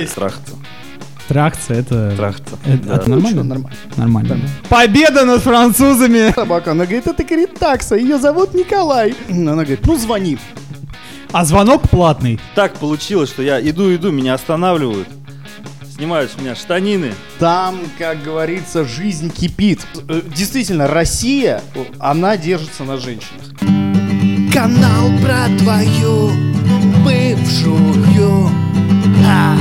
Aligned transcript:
вернулись! 0.00 0.10
Трахта. 0.14 0.52
Трахца, 1.28 1.74
это... 1.74 2.12
Трахта. 2.16 2.58
Это, 2.64 2.82
Да. 2.88 2.94
это 2.96 3.10
нормально? 3.10 3.38
чё, 3.42 3.44
нормально. 3.44 3.76
Нормально. 3.96 4.38
Победа 4.68 5.24
над 5.24 5.42
французами! 5.42 6.32
Собака, 6.34 6.72
она 6.72 6.84
говорит, 6.86 7.06
это, 7.06 7.22
говорит, 7.22 7.54
такса, 7.54 7.94
ее 7.96 8.18
зовут 8.18 8.52
Николай. 8.54 9.14
Она 9.30 9.52
говорит, 9.62 9.86
ну 9.86 9.96
звони. 9.96 10.38
А 11.32 11.44
звонок 11.44 11.88
платный. 11.88 12.40
Так 12.56 12.74
получилось, 12.74 13.28
что 13.30 13.42
я 13.42 13.60
иду, 13.60 13.94
иду, 13.94 14.10
меня 14.10 14.34
останавливают. 14.34 15.06
Снимают 15.94 16.32
с 16.32 16.40
меня 16.40 16.56
штанины. 16.56 17.12
Там, 17.38 17.78
как 17.98 18.24
говорится, 18.24 18.84
жизнь 18.84 19.30
кипит. 19.30 19.80
Э, 20.08 20.22
Действительно, 20.34 20.88
Россия, 20.88 21.62
она 22.00 22.36
держится 22.36 22.82
на 22.82 22.96
женщинах. 22.96 23.44
Канал 24.52 25.10
про 25.22 25.46
твою 25.58 26.30
бывшую. 27.04 28.50
А. 29.24 29.56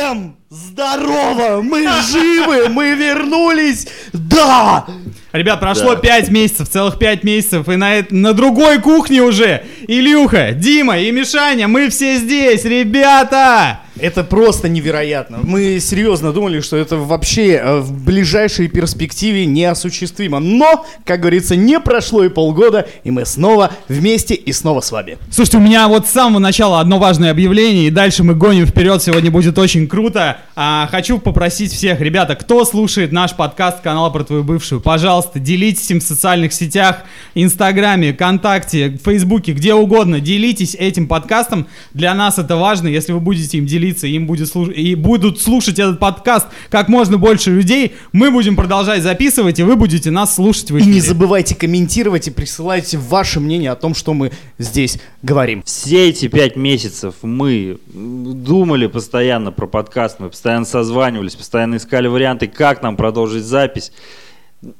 Всем 0.00 0.39
здорово! 0.50 1.62
Мы 1.62 1.86
живы! 2.10 2.68
Мы 2.68 2.94
вернулись! 2.94 3.86
Да! 4.12 4.84
Ребят, 5.32 5.60
прошло 5.60 5.94
Да. 5.94 6.00
5 6.00 6.30
месяцев, 6.30 6.68
целых 6.68 6.98
5 6.98 7.22
месяцев, 7.22 7.68
и 7.68 7.76
на, 7.76 8.04
на 8.10 8.32
другой 8.32 8.80
кухне 8.80 9.22
уже 9.22 9.62
Илюха, 9.86 10.50
Дима 10.52 10.98
и 10.98 11.12
Мишаня, 11.12 11.68
мы 11.68 11.88
все 11.88 12.16
здесь, 12.16 12.64
ребята! 12.64 13.80
Это 14.00 14.24
просто 14.24 14.68
невероятно. 14.68 15.40
Мы 15.42 15.78
серьезно 15.78 16.32
думали, 16.32 16.60
что 16.60 16.76
это 16.76 16.96
вообще 16.96 17.56
э, 17.56 17.80
в 17.80 18.04
ближайшей 18.04 18.68
перспективе 18.68 19.44
неосуществимо. 19.44 20.38
Но, 20.38 20.86
как 21.04 21.20
говорится, 21.20 21.54
не 21.54 21.78
прошло 21.80 22.24
и 22.24 22.30
полгода, 22.30 22.88
и 23.04 23.10
мы 23.10 23.26
снова 23.26 23.72
вместе 23.88 24.34
и 24.34 24.52
снова 24.52 24.80
с 24.80 24.90
вами. 24.90 25.18
Слушайте, 25.30 25.58
у 25.58 25.60
меня 25.60 25.86
вот 25.88 26.06
с 26.06 26.10
самого 26.10 26.38
начала 26.38 26.80
одно 26.80 26.98
важное 26.98 27.30
объявление, 27.30 27.88
и 27.88 27.90
дальше 27.90 28.24
мы 28.24 28.34
гоним 28.34 28.66
вперед, 28.66 29.02
сегодня 29.02 29.30
будет 29.30 29.58
очень 29.58 29.86
круто. 29.86 30.38
А, 30.56 30.88
хочу 30.90 31.18
попросить 31.18 31.72
всех, 31.72 32.00
ребята, 32.00 32.34
кто 32.36 32.64
слушает 32.64 33.12
наш 33.12 33.34
подкаст 33.34 33.80
канала 33.80 34.10
про 34.10 34.24
твою 34.24 34.42
бывшую, 34.44 34.80
пожалуйста, 34.80 35.38
делитесь 35.38 35.90
им 35.90 36.00
в 36.00 36.02
социальных 36.02 36.52
сетях, 36.52 37.02
Инстаграме, 37.34 38.12
ВКонтакте, 38.12 38.98
Фейсбуке, 39.04 39.52
где 39.52 39.74
угодно, 39.74 40.20
делитесь 40.20 40.74
этим 40.74 41.06
подкастом. 41.06 41.66
Для 41.94 42.14
нас 42.14 42.38
это 42.38 42.56
важно, 42.56 42.88
если 42.88 43.12
вы 43.12 43.20
будете 43.20 43.58
им 43.58 43.66
делиться, 43.66 44.06
им 44.06 44.26
будет 44.26 44.48
слуш- 44.54 44.72
и 44.72 44.94
будут 44.94 45.40
слушать 45.40 45.78
этот 45.78 45.98
подкаст 45.98 46.46
как 46.68 46.88
можно 46.88 47.18
больше 47.18 47.50
людей, 47.50 47.94
мы 48.12 48.30
будем 48.30 48.56
продолжать 48.56 49.02
записывать, 49.02 49.58
и 49.58 49.62
вы 49.62 49.76
будете 49.76 50.10
нас 50.10 50.34
слушать 50.34 50.70
в 50.70 50.76
И 50.76 50.82
не 50.82 50.90
эфире. 50.92 51.00
забывайте 51.02 51.54
комментировать 51.54 52.28
и 52.28 52.30
присылайте 52.30 52.98
ваше 52.98 53.40
мнение 53.40 53.70
о 53.70 53.76
том, 53.76 53.94
что 53.94 54.14
мы 54.14 54.32
здесь 54.58 54.98
говорим. 55.22 55.62
Все 55.64 56.08
эти 56.08 56.28
пять 56.28 56.56
месяцев 56.56 57.14
мы 57.22 57.78
думали 57.92 58.86
постоянно 58.86 59.52
про 59.52 59.66
подкаст, 59.66 60.16
мы 60.20 60.29
постоянно 60.30 60.64
созванивались, 60.64 61.36
постоянно 61.36 61.76
искали 61.76 62.08
варианты, 62.08 62.46
как 62.46 62.82
нам 62.82 62.96
продолжить 62.96 63.44
запись. 63.44 63.92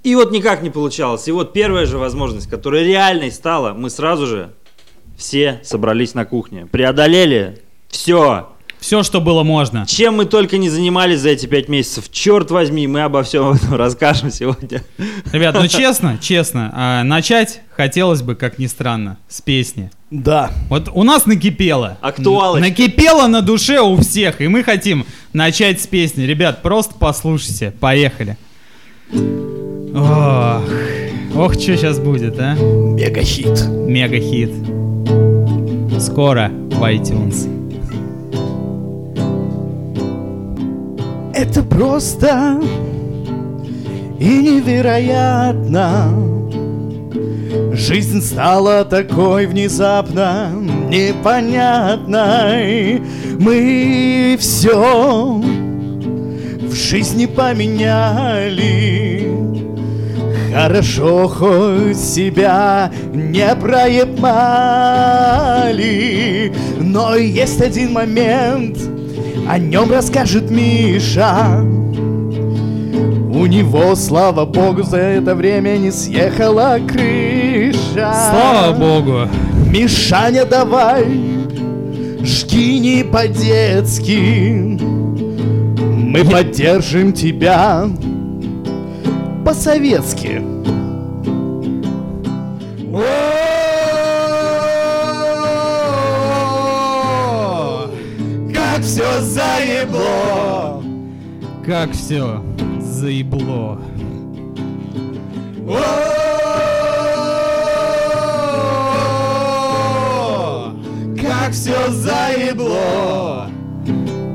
И 0.02 0.14
вот 0.14 0.30
никак 0.30 0.62
не 0.62 0.70
получалось. 0.70 1.26
И 1.28 1.32
вот 1.32 1.52
первая 1.52 1.86
же 1.86 1.98
возможность, 1.98 2.48
которая 2.48 2.84
реальной 2.84 3.30
стала, 3.30 3.72
мы 3.72 3.90
сразу 3.90 4.26
же 4.26 4.54
все 5.16 5.60
собрались 5.62 6.14
на 6.14 6.24
кухне. 6.24 6.66
Преодолели 6.66 7.62
все. 7.88 8.50
Все, 8.80 9.02
что 9.02 9.20
было 9.20 9.42
можно. 9.42 9.84
Чем 9.86 10.16
мы 10.16 10.24
только 10.24 10.56
не 10.56 10.70
занимались 10.70 11.20
за 11.20 11.30
эти 11.30 11.46
пять 11.46 11.68
месяцев. 11.68 12.10
Черт 12.10 12.50
возьми, 12.50 12.86
мы 12.86 13.02
обо 13.02 13.22
всем 13.22 13.52
этом 13.52 13.74
расскажем 13.76 14.30
сегодня. 14.30 14.82
Ребят, 15.32 15.54
ну 15.54 15.66
честно, 15.68 16.18
честно, 16.20 16.70
а, 16.74 17.04
начать 17.04 17.60
хотелось 17.70 18.22
бы, 18.22 18.34
как 18.34 18.58
ни 18.58 18.66
странно, 18.66 19.18
с 19.28 19.42
песни. 19.42 19.90
Да. 20.10 20.50
Вот 20.68 20.88
у 20.92 21.02
нас 21.04 21.26
накипело. 21.26 21.98
Актуалочка. 22.00 22.66
Накипело 22.68 23.26
на 23.26 23.42
душе 23.42 23.80
у 23.80 23.96
всех, 23.98 24.40
и 24.40 24.48
мы 24.48 24.64
хотим 24.64 25.06
начать 25.32 25.80
с 25.80 25.86
песни. 25.86 26.24
Ребят, 26.24 26.62
просто 26.62 26.94
послушайте. 26.98 27.72
Поехали. 27.78 28.36
Ох, 29.94 30.62
ох, 31.34 31.52
что 31.54 31.76
сейчас 31.76 31.98
будет, 31.98 32.38
а? 32.38 32.54
Мега-хит. 32.54 33.66
Мега-хит. 33.68 34.50
Скоро 36.00 36.48
в 36.48 36.82
iTunes. 36.82 37.59
Это 41.40 41.62
просто 41.62 42.60
и 44.18 44.42
невероятно. 44.42 46.12
Жизнь 47.72 48.20
стала 48.20 48.84
такой 48.84 49.46
внезапно 49.46 50.50
непонятной. 50.90 52.20
Мы 53.38 54.36
все 54.38 55.40
в 56.60 56.74
жизни 56.74 57.24
поменяли. 57.24 59.00
Хорошо 60.52 61.26
хоть 61.26 61.96
себя 61.96 62.92
не 63.14 63.54
проебали 63.54 64.20
Но 66.80 67.16
есть 67.16 67.62
один 67.62 67.92
момент, 67.92 68.76
о 69.50 69.58
нем 69.58 69.90
расскажет 69.90 70.48
Миша. 70.48 71.60
У 73.32 73.46
него, 73.46 73.96
слава 73.96 74.44
богу, 74.44 74.84
за 74.84 74.98
это 74.98 75.34
время 75.34 75.76
не 75.76 75.90
съехала 75.90 76.78
крыша. 76.86 78.14
Слава 78.30 78.78
богу. 78.78 79.28
Мишаня, 79.66 80.44
давай, 80.44 81.04
жги 82.22 82.78
не 82.78 83.02
по-детски. 83.02 84.78
Мы 85.96 86.24
поддержим 86.24 87.12
тебя 87.12 87.88
по-советски 89.44 90.49
Как 101.70 101.92
все 101.92 102.42
заебло. 102.80 103.80
Как 111.22 111.52
все 111.52 111.90
заебло 111.92 113.48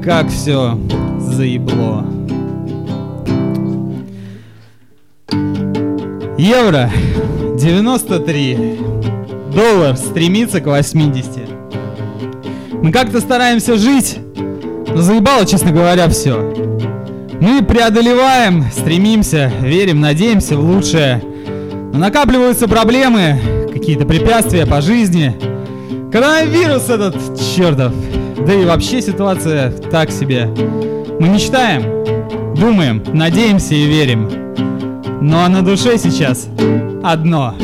Как 0.02 0.30
все 0.30 0.80
заебло. 1.20 2.06
Евро 6.38 6.90
93. 7.60 8.80
Доллар 9.54 9.98
стремится 9.98 10.62
к 10.62 10.68
80. 10.68 11.50
Мы 12.82 12.94
как-то 12.94 13.20
стараемся 13.20 13.76
жить, 13.76 14.20
но 14.88 15.02
заебало, 15.02 15.46
честно 15.46 15.72
говоря, 15.72 16.08
все. 16.08 16.66
Мы 17.42 17.64
преодолеваем, 17.64 18.66
стремимся, 18.72 19.52
верим, 19.62 20.00
надеемся 20.00 20.58
в 20.58 20.62
лучшее. 20.62 21.22
Но 21.94 22.00
накапливаются 22.00 22.68
проблемы, 22.68 23.40
какие-то 23.72 24.06
препятствия 24.06 24.66
по 24.66 24.82
жизни. 24.82 25.36
Коронавирус 26.12 26.90
этот 26.90 27.16
чертов. 27.40 27.94
Да 28.46 28.54
и 28.54 28.66
вообще 28.66 29.02
ситуация 29.02 29.72
так 29.72 30.12
себе. 30.12 30.46
Мы 31.20 31.30
мечтаем, 31.30 32.56
думаем, 32.56 33.04
надеемся 33.14 33.76
и 33.76 33.86
верим. 33.86 34.30
А 35.34 35.50
на 35.50 35.62
душе 35.62 35.98
сейчас 35.98 36.48
одно. 37.04 37.56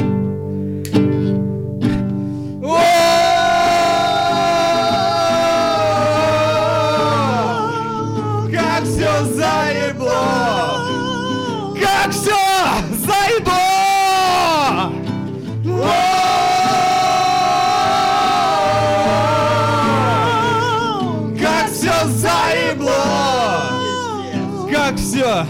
Как 24.92 25.00
все 25.00 25.46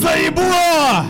заебло! 0.00 1.04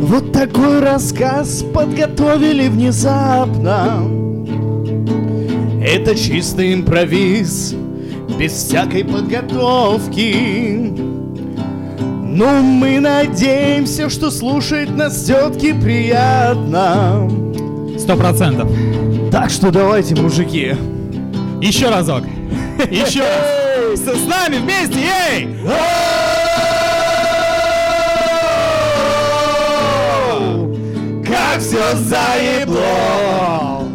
Вот 0.00 0.32
такой 0.32 0.80
рассказ 0.80 1.64
подготовили 1.72 2.66
внезапно. 2.66 4.02
Это 5.80 6.16
чистый 6.16 6.74
импровиз, 6.74 7.76
без 8.36 8.54
всякой 8.54 9.04
подготовки. 9.04 10.92
Ну, 12.24 12.60
мы 12.60 12.98
надеемся, 12.98 14.10
что 14.10 14.32
слушать 14.32 14.90
нас 14.90 15.14
все-таки 15.22 15.74
приятно. 15.74 17.30
Сто 17.96 18.16
процентов. 18.16 18.68
Так 19.30 19.50
что 19.50 19.70
давайте, 19.70 20.16
мужики. 20.16 20.74
Еще 21.62 21.88
разок. 21.88 22.24
Еще 22.90 23.20
раз. 23.20 23.57
С, 23.94 24.00
с 24.00 24.26
нами 24.26 24.58
вместе, 24.58 24.98
эй! 25.00 25.48
Как 31.26 31.58
все 31.58 31.96
заебло! 31.96 33.88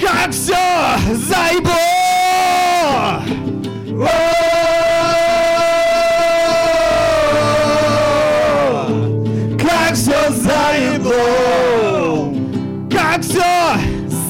Как 0.00 0.30
все 0.30 0.54
заебло! 1.14 1.72
Как 9.58 9.94
все 9.94 10.30
заебло! 10.30 11.12
Как 12.88 13.22
все 13.22 13.42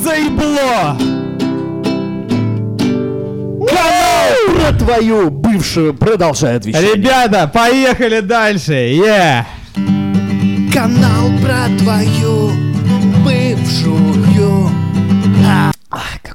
заебло! 0.02 1.11
Про 4.62 4.72
твою 4.74 5.28
бывшую 5.28 5.92
продолжает 5.92 6.64
вещать. 6.64 6.94
Ребята, 6.94 7.50
поехали 7.52 8.20
дальше. 8.20 8.72
Yeah. 8.72 9.44
Канал 10.72 11.32
про 11.42 11.66
твою 11.82 12.52
бывшую. 13.24 14.21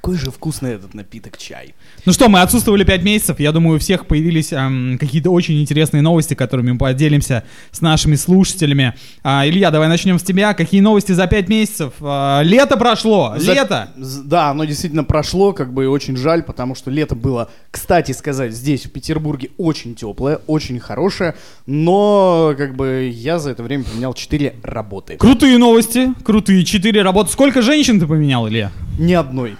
Какой 0.08 0.20
же 0.20 0.32
вкусный 0.32 0.72
этот 0.76 0.94
напиток 0.94 1.38
чай. 1.38 1.76
Ну 2.06 2.14
что, 2.14 2.30
мы 2.30 2.40
отсутствовали 2.40 2.86
5 2.86 3.04
месяцев. 3.04 3.42
Я 3.42 3.52
думаю, 3.52 3.76
у 3.76 3.80
всех 3.80 4.06
появились 4.06 4.54
эм, 4.54 4.98
какие-то 4.98 5.32
очень 5.32 5.60
интересные 5.60 6.02
новости, 6.02 6.34
которыми 6.34 6.72
мы 6.72 6.78
поделимся 6.78 7.44
с 7.72 7.82
нашими 7.82 8.16
слушателями. 8.16 8.94
А, 9.22 9.46
Илья, 9.46 9.70
давай 9.70 9.90
начнем 9.90 10.18
с 10.18 10.24
тебя. 10.24 10.54
Какие 10.54 10.80
новости 10.80 11.12
за 11.12 11.28
5 11.28 11.50
месяцев? 11.50 11.92
А, 12.00 12.42
лето 12.42 12.78
прошло. 12.78 13.34
За- 13.38 13.52
Лето. 13.52 13.90
Да, 13.98 14.52
оно 14.52 14.64
действительно 14.64 15.04
прошло, 15.04 15.52
как 15.52 15.74
бы 15.74 15.84
и 15.84 15.88
очень 15.88 16.16
жаль, 16.16 16.42
потому 16.42 16.74
что 16.74 16.90
лето 16.90 17.14
было, 17.14 17.50
кстати 17.70 18.14
сказать, 18.14 18.54
здесь, 18.54 18.86
в 18.86 18.92
Петербурге, 18.92 19.50
очень 19.58 19.94
теплое, 19.94 20.40
очень 20.48 20.80
хорошее, 20.80 21.36
но 21.66 22.56
как 22.58 22.78
бы 22.78 23.12
я 23.14 23.40
за 23.40 23.50
это 23.50 23.62
время 23.62 23.84
поменял 23.84 24.14
4 24.14 24.56
работы. 24.64 25.18
Крутые 25.18 25.58
новости. 25.58 26.14
Крутые. 26.24 26.64
Четыре 26.64 27.02
работы. 27.02 27.30
Сколько 27.30 27.62
женщин 27.62 28.00
ты 28.00 28.08
поменял, 28.08 28.48
Илья? 28.48 28.72
Ни 28.98 29.14
одной. 29.14 29.58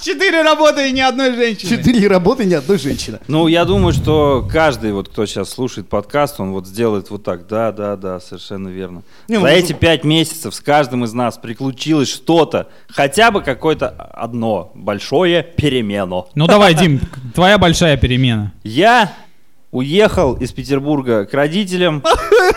Четыре 0.00 0.42
работы 0.42 0.88
и 0.88 0.92
ни 0.92 1.00
одной 1.00 1.32
женщины. 1.34 1.70
4 1.70 2.08
работы, 2.08 2.44
ни 2.44 2.54
одной 2.54 2.76
женщины. 2.76 3.20
Ну, 3.28 3.46
я 3.46 3.64
думаю, 3.64 3.92
что 3.92 4.46
каждый, 4.50 4.92
вот 4.92 5.08
кто 5.08 5.26
сейчас 5.26 5.50
слушает 5.50 5.88
подкаст, 5.88 6.40
он 6.40 6.50
вот 6.50 6.66
сделает 6.66 7.08
вот 7.10 7.22
так. 7.22 7.46
Да, 7.46 7.70
да, 7.70 7.96
да, 7.96 8.18
совершенно 8.18 8.68
верно. 8.68 9.02
Не, 9.28 9.36
За 9.36 9.42
ну, 9.42 9.46
эти 9.46 9.72
пять 9.72 10.02
месяцев 10.02 10.54
с 10.54 10.60
каждым 10.60 11.04
из 11.04 11.12
нас 11.12 11.38
приключилось 11.38 12.12
что-то, 12.12 12.68
хотя 12.88 13.30
бы 13.30 13.42
какое-то 13.42 13.88
одно 13.88 14.72
большое 14.74 15.44
перемено. 15.44 16.28
Ну 16.34 16.48
давай, 16.48 16.74
Дим, 16.74 17.00
твоя 17.32 17.58
большая 17.58 17.96
перемена. 17.96 18.52
Я 18.64 19.12
уехал 19.70 20.34
из 20.34 20.50
Петербурга 20.50 21.26
к 21.26 21.32
родителям, 21.32 22.02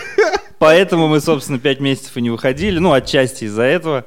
поэтому 0.58 1.06
мы, 1.06 1.20
собственно, 1.20 1.60
пять 1.60 1.78
месяцев 1.78 2.16
и 2.16 2.20
не 2.20 2.30
выходили. 2.30 2.80
Ну, 2.80 2.92
отчасти 2.92 3.44
из-за 3.44 3.62
этого. 3.62 4.04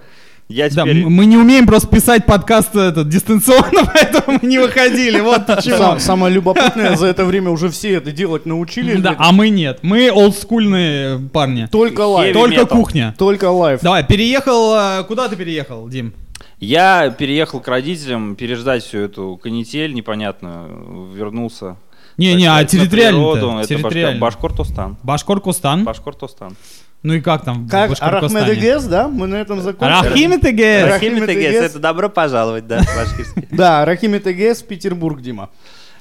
Я 0.49 0.67
Да, 0.71 0.81
теперь... 0.81 1.03
м- 1.03 1.11
мы 1.13 1.25
не 1.27 1.37
умеем 1.37 1.67
просто 1.67 1.87
писать 1.87 2.25
подкаст 2.25 2.75
этот, 2.75 3.07
дистанционно, 3.07 3.85
поэтому 3.93 4.39
мы 4.41 4.47
не 4.47 4.57
выходили. 4.57 5.19
Вот 5.19 5.45
почему. 5.45 5.77
Сам- 5.77 5.99
самое 5.99 6.33
любопытное, 6.33 6.95
за 6.95 7.05
это 7.05 7.23
время 7.23 7.51
уже 7.51 7.69
все 7.69 7.93
это 7.93 8.11
делать 8.11 8.47
научились. 8.47 8.99
Да, 8.99 9.15
а 9.19 9.31
мы 9.31 9.49
нет. 9.49 9.79
Мы 9.83 10.09
олдскульные 10.11 11.19
парни. 11.31 11.67
Только. 11.71 12.01
Heavy 12.01 12.33
Только 12.33 12.65
кухня. 12.65 13.13
Только 13.17 13.51
live. 13.51 13.81
Давай, 13.81 14.03
переехал. 14.03 14.73
э, 14.75 15.03
Куда 15.03 15.27
ты 15.27 15.35
переехал, 15.35 15.87
Дим? 15.87 16.13
Я 16.59 17.11
переехал 17.11 17.59
к 17.59 17.67
родителям 17.67 18.35
переждать 18.35 18.83
всю 18.83 18.97
эту 18.99 19.39
канитель 19.41 19.93
непонятную, 19.93 21.11
вернулся. 21.13 21.77
Не-не, 22.17 22.47
так 22.47 22.59
а 22.61 22.65
территориально. 22.65 23.59
Это 23.59 23.67
территориально. 23.67 24.17
Башкор- 24.19 24.19
Башкортостан. 24.19 24.97
Башкортостан. 25.03 25.83
Башкортостан. 25.85 26.55
Ну 27.01 27.13
и 27.13 27.21
как 27.21 27.45
там 27.45 27.65
в 27.65 27.69
Как 27.69 27.89
Башкортостане? 27.91 28.43
Арахмедегес, 28.45 28.83
да? 28.85 29.07
Мы 29.07 29.27
на 29.27 29.35
этом 29.35 29.61
ТГС. 30.37 30.91
Рахим 30.91 31.25
Тегес. 31.25 31.63
это 31.63 31.79
добро 31.79 32.09
пожаловать, 32.09 32.67
да, 32.67 32.79
башкирский. 32.79 33.47
Да, 33.51 33.85
Рахим 33.85 34.19
ТГС, 34.19 34.63
Петербург, 34.63 35.21
Дима. 35.21 35.49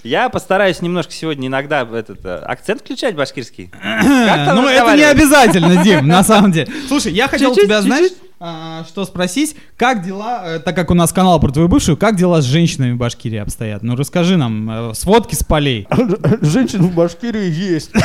Я 0.02 0.28
постараюсь 0.28 0.80
немножко 0.80 1.12
сегодня 1.12 1.48
иногда 1.48 1.84
этот 1.92 2.24
э, 2.24 2.36
акцент 2.38 2.80
включать 2.80 3.14
башкирский. 3.14 3.70
Ну, 3.82 4.66
это 4.66 4.96
не 4.96 5.04
обязательно, 5.04 5.82
Дим, 5.82 6.06
на 6.06 6.24
самом 6.24 6.50
деле. 6.52 6.68
Слушай, 6.88 7.12
я 7.12 7.28
хотел 7.28 7.54
тебя, 7.54 7.80
знаешь. 7.82 8.10
А, 8.40 8.84
что 8.86 9.04
спросить, 9.04 9.56
как 9.76 10.04
дела, 10.04 10.42
э, 10.44 10.58
так 10.60 10.76
как 10.76 10.90
у 10.92 10.94
нас 10.94 11.12
канал 11.12 11.40
про 11.40 11.50
твою 11.50 11.68
бывшую, 11.68 11.96
как 11.96 12.16
дела 12.16 12.40
с 12.40 12.44
женщинами 12.44 12.92
в 12.92 12.96
Башкирии 12.96 13.38
обстоят? 13.38 13.82
Ну, 13.82 13.96
расскажи 13.96 14.36
нам, 14.36 14.90
э, 14.90 14.94
сводки 14.94 15.34
с 15.34 15.42
полей. 15.42 15.88
Женщин 16.40 16.82
в 16.82 16.94
Башкирии 16.94 17.50
есть. 17.50 17.90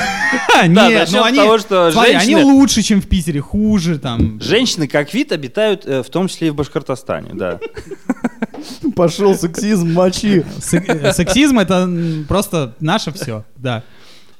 Да, 0.53 0.87
Нет, 0.87 1.09
ну 1.11 1.23
они, 1.23 1.37
того, 1.37 1.57
что 1.57 1.91
смотри, 1.91 2.13
они 2.13 2.35
лучше, 2.37 2.81
чем 2.83 3.01
в 3.01 3.07
Питере, 3.07 3.39
хуже 3.41 3.97
там. 3.99 4.39
Женщины 4.39 4.87
как 4.87 5.13
вид 5.13 5.31
обитают 5.31 5.85
э, 5.85 6.01
в 6.03 6.09
том 6.09 6.27
числе 6.27 6.47
и 6.47 6.51
в 6.51 6.55
Башкортостане, 6.55 7.31
да. 7.33 7.59
Пошел 8.95 9.35
сексизм, 9.35 9.91
мочи. 9.93 10.43
Сек- 10.61 11.13
Сексизм 11.13 11.59
это 11.59 11.89
просто 12.27 12.75
наше 12.79 13.11
все, 13.11 13.43
да. 13.57 13.83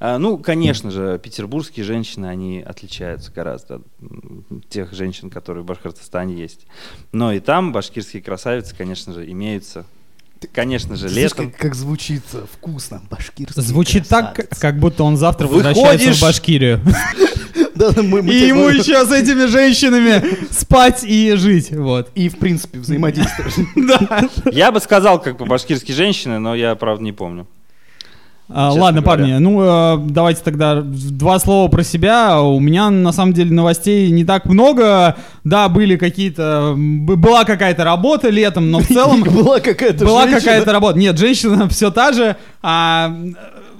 А, 0.06 0.18
Ну, 0.18 0.38
конечно 0.38 0.92
же, 0.92 1.18
петербургские 1.18 1.86
женщины, 1.86 2.26
они 2.26 2.62
отличаются 2.62 3.32
гораздо 3.32 3.76
от 3.76 3.84
тех 4.70 4.92
женщин, 4.94 5.30
которые 5.30 5.64
в 5.64 5.66
Башкортостане 5.66 6.36
есть. 6.36 6.68
Но 7.14 7.32
и 7.32 7.40
там 7.40 7.72
башкирские 7.72 8.22
красавицы, 8.22 8.76
конечно 8.76 9.14
же, 9.14 9.32
имеются. 9.32 9.86
Конечно 10.52 10.98
же, 10.98 11.08
Слышь, 11.08 11.16
летом. 11.32 11.52
как, 11.52 11.58
как 11.62 11.76
звучит 11.76 12.24
вкусно, 12.52 13.02
башкирский 13.10 13.62
Звучит 13.64 14.10
так, 14.10 14.36
красавец. 14.36 14.60
как 14.60 14.78
будто 14.78 15.06
он 15.06 15.16
завтра 15.16 15.48
Выходишь- 15.48 15.78
возвращается 15.78 16.20
в 16.20 16.22
Башкирию. 16.22 16.82
Да, 17.76 17.90
да, 17.92 18.04
мы- 18.04 18.22
мы 18.22 18.34
И 18.34 18.48
ему 18.48 18.68
еще 18.70 19.04
с 19.06 19.12
этими 19.12 19.46
женщинами 19.48 20.22
спать 20.54 21.04
и 21.04 21.34
жить, 21.36 21.72
вот. 21.72 22.12
И, 22.14 22.28
в 22.30 22.38
принципе, 22.38 22.78
взаимодействовать. 22.78 23.56
Да. 23.76 24.30
Я 24.52 24.72
бы 24.74 24.80
сказал, 24.82 25.20
как 25.22 25.38
по-башкирски 25.38 25.92
женщины, 25.94 26.38
но 26.40 26.54
я, 26.56 26.76
правда, 26.76 27.04
не 27.04 27.14
помню. 27.14 27.48
А, 28.50 28.72
ладно, 28.72 29.02
говоря. 29.02 29.02
парни, 29.02 29.38
ну 29.40 29.62
э, 29.62 29.98
давайте 30.10 30.42
тогда 30.44 30.82
два 30.84 31.40
слова 31.40 31.70
про 31.70 31.84
себя. 31.84 32.42
У 32.42 32.60
меня 32.60 32.90
на 32.90 33.12
самом 33.12 33.34
деле 33.34 33.52
новостей 33.52 34.12
не 34.12 34.26
так 34.26 34.46
много. 34.46 35.16
Да, 35.44 35.70
были 35.70 35.96
какие-то, 35.96 36.74
была 36.78 37.46
какая-то 37.46 37.84
работа 37.84 38.30
летом, 38.30 38.70
но 38.70 38.80
в 38.80 38.88
целом 38.94 39.24
Была 39.24 39.60
какая-то 39.60 40.06
была 40.06 40.28
какая-то 40.28 40.72
работа. 40.72 41.00
Нет, 41.00 41.18
женщина 41.18 41.70
все 41.70 41.90
та 41.90 42.12
же. 42.12 42.36
А, 42.62 43.16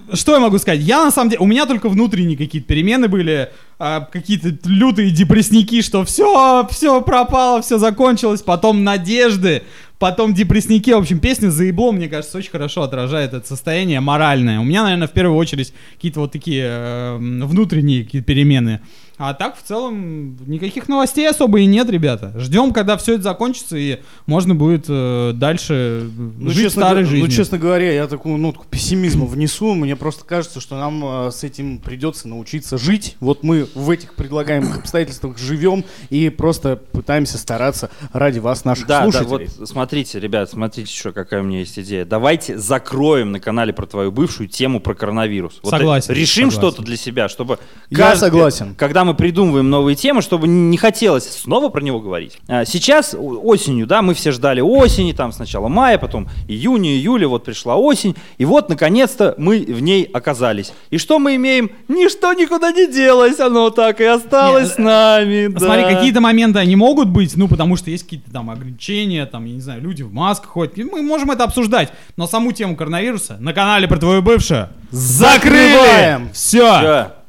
э, 0.10 0.16
что 0.16 0.34
я 0.34 0.40
могу 0.40 0.58
сказать? 0.60 0.80
Я 0.82 1.04
на 1.04 1.12
самом 1.12 1.30
деле, 1.30 1.42
у 1.42 1.46
меня 1.46 1.66
только 1.66 1.90
внутренние 1.90 2.38
какие-то 2.38 2.68
перемены 2.68 3.08
были, 3.08 3.50
а, 3.80 4.02
какие-то 4.02 4.58
лютые 4.68 5.12
депрессники, 5.12 5.82
что 5.82 6.06
все, 6.06 6.68
все 6.72 7.02
пропало, 7.02 7.62
все 7.62 7.78
закончилось, 7.78 8.42
потом 8.42 8.84
надежды, 8.84 9.64
потом 10.04 10.34
депрессники. 10.34 10.92
В 10.92 10.98
общем, 10.98 11.20
песня 11.20 11.48
«Заебло», 11.50 11.94
мне 11.94 12.10
кажется, 12.10 12.38
очень 12.38 12.52
хорошо 12.52 12.82
отражает 12.82 13.34
это 13.34 13.48
состояние 13.48 14.02
моральное. 14.02 14.60
У 14.60 14.66
меня, 14.66 14.84
наверное, 14.84 15.08
в 15.08 15.14
первую 15.14 15.38
очередь 15.38 15.74
какие-то 15.94 16.20
вот 16.20 16.34
такие 16.34 16.66
э, 16.68 17.18
внутренние 17.18 18.04
какие-то 18.04 18.28
перемены. 18.28 18.82
А 19.18 19.34
так, 19.36 19.56
в 19.58 19.62
целом, 19.62 20.36
никаких 20.48 20.90
новостей 20.90 21.30
особо 21.30 21.60
и 21.60 21.66
нет, 21.66 21.88
ребята. 21.90 22.34
Ждем, 22.36 22.74
когда 22.74 22.98
все 22.98 23.14
это 23.14 23.24
закончится, 23.24 23.78
и 23.78 24.00
можно 24.26 24.56
будет 24.56 24.86
э, 24.90 25.34
дальше 25.36 26.10
Ну, 26.40 26.50
жить 26.50 26.64
честно, 26.64 26.82
старой 26.82 27.04
го- 27.04 27.10
жизнью. 27.12 27.26
ну, 27.30 27.32
честно 27.32 27.58
говоря, 27.60 27.92
я 27.94 28.08
такую 28.08 28.38
нотку 28.38 28.66
пессимизма 28.70 29.26
внесу. 29.26 29.74
Мне 29.76 29.96
просто 29.96 30.26
кажется, 30.26 30.60
что 30.60 30.78
нам 30.80 31.28
э, 31.28 31.32
с 31.32 31.44
этим 31.44 31.78
придется 31.78 32.28
научиться 32.28 32.80
жить. 32.80 33.16
Вот 33.20 33.44
мы 33.44 33.68
в 33.76 33.90
этих 33.92 34.16
предлагаемых 34.16 34.80
обстоятельствах 34.80 35.38
живем 35.38 35.86
и 36.10 36.30
просто 36.30 36.76
пытаемся 36.76 37.38
стараться 37.38 37.92
ради 38.14 38.40
вас, 38.40 38.66
наших 38.66 38.88
Да, 38.88 39.06
да, 39.06 39.12
слушателей. 39.12 39.50
вот 39.60 39.68
смотрите, 39.70 40.20
ребят, 40.20 40.50
смотрите, 40.50 40.90
еще 40.92 41.12
какая 41.12 41.42
у 41.42 41.44
меня 41.44 41.60
есть 41.60 41.78
идея. 41.78 42.04
Давайте 42.04 42.58
закроем 42.58 43.32
на 43.32 43.40
канале 43.40 43.74
про 43.74 43.86
твою 43.86 44.12
бывшую 44.12 44.50
тему 44.50 44.80
про 44.80 44.96
коронавирус. 44.96 45.60
Вот 45.62 45.70
Согласен, 45.70 46.14
Решим 46.16 46.50
согласен. 46.50 46.72
что-то 46.74 46.82
для 46.86 46.98
себя, 46.98 47.30
чтобы... 47.30 47.60
Я 47.92 48.16
согласен. 48.16 48.74
Когда 48.76 49.03
когда 49.04 49.12
мы 49.12 49.18
придумываем 49.18 49.70
новые 49.70 49.96
темы, 49.96 50.22
чтобы 50.22 50.48
не 50.48 50.78
хотелось 50.78 51.42
снова 51.42 51.68
про 51.70 51.82
него 51.82 52.00
говорить. 52.00 52.38
А 52.48 52.64
Сейчас 52.64 53.14
осенью, 53.18 53.86
да, 53.86 54.02
мы 54.02 54.14
все 54.14 54.32
ждали 54.32 54.62
осени, 54.62 55.12
там 55.12 55.34
сначала 55.34 55.68
мая, 55.68 55.98
потом 55.98 56.30
июня, 56.48 56.92
июля, 56.92 57.28
вот 57.28 57.44
пришла 57.44 57.76
осень, 57.76 58.16
и 58.38 58.46
вот 58.46 58.70
наконец-то 58.70 59.36
мы 59.38 59.60
в 59.60 59.82
ней 59.82 60.04
оказались. 60.06 60.72
И 60.90 60.98
что 60.98 61.20
мы 61.20 61.36
имеем? 61.36 61.72
Ничто 61.90 62.32
никуда 62.34 62.72
не 62.72 62.88
делось, 62.88 63.40
оно 63.40 63.70
так 63.72 64.00
и 64.00 64.06
осталось 64.06 64.70
Не, 64.70 64.76
с 64.76 64.78
нами. 64.78 65.48
да. 65.48 65.60
Смотри, 65.60 65.84
какие-то 65.96 66.22
моменты 66.22 66.60
они 66.60 66.76
могут 66.78 67.10
быть, 67.10 67.36
ну, 67.36 67.48
потому 67.50 67.76
что 67.76 67.92
есть 67.92 68.04
какие-то 68.04 68.32
там 68.32 68.50
ограничения, 68.50 69.26
там, 69.26 69.44
я 69.46 69.54
не 69.56 69.62
знаю, 69.62 69.82
люди 69.82 70.04
в 70.04 70.14
масках 70.14 70.50
ходят. 70.52 70.78
Мы 70.78 71.02
можем 71.02 71.32
это 71.32 71.44
обсуждать. 71.44 71.92
Но 72.16 72.26
саму 72.28 72.54
тему 72.54 72.78
коронавируса 72.78 73.36
на 73.40 73.54
канале 73.54 73.88
про 73.88 73.98
твою 73.98 74.22
бывшую! 74.22 74.70
Закрываем! 74.92 76.30
Все! 76.32 76.62
Да. 76.62 77.23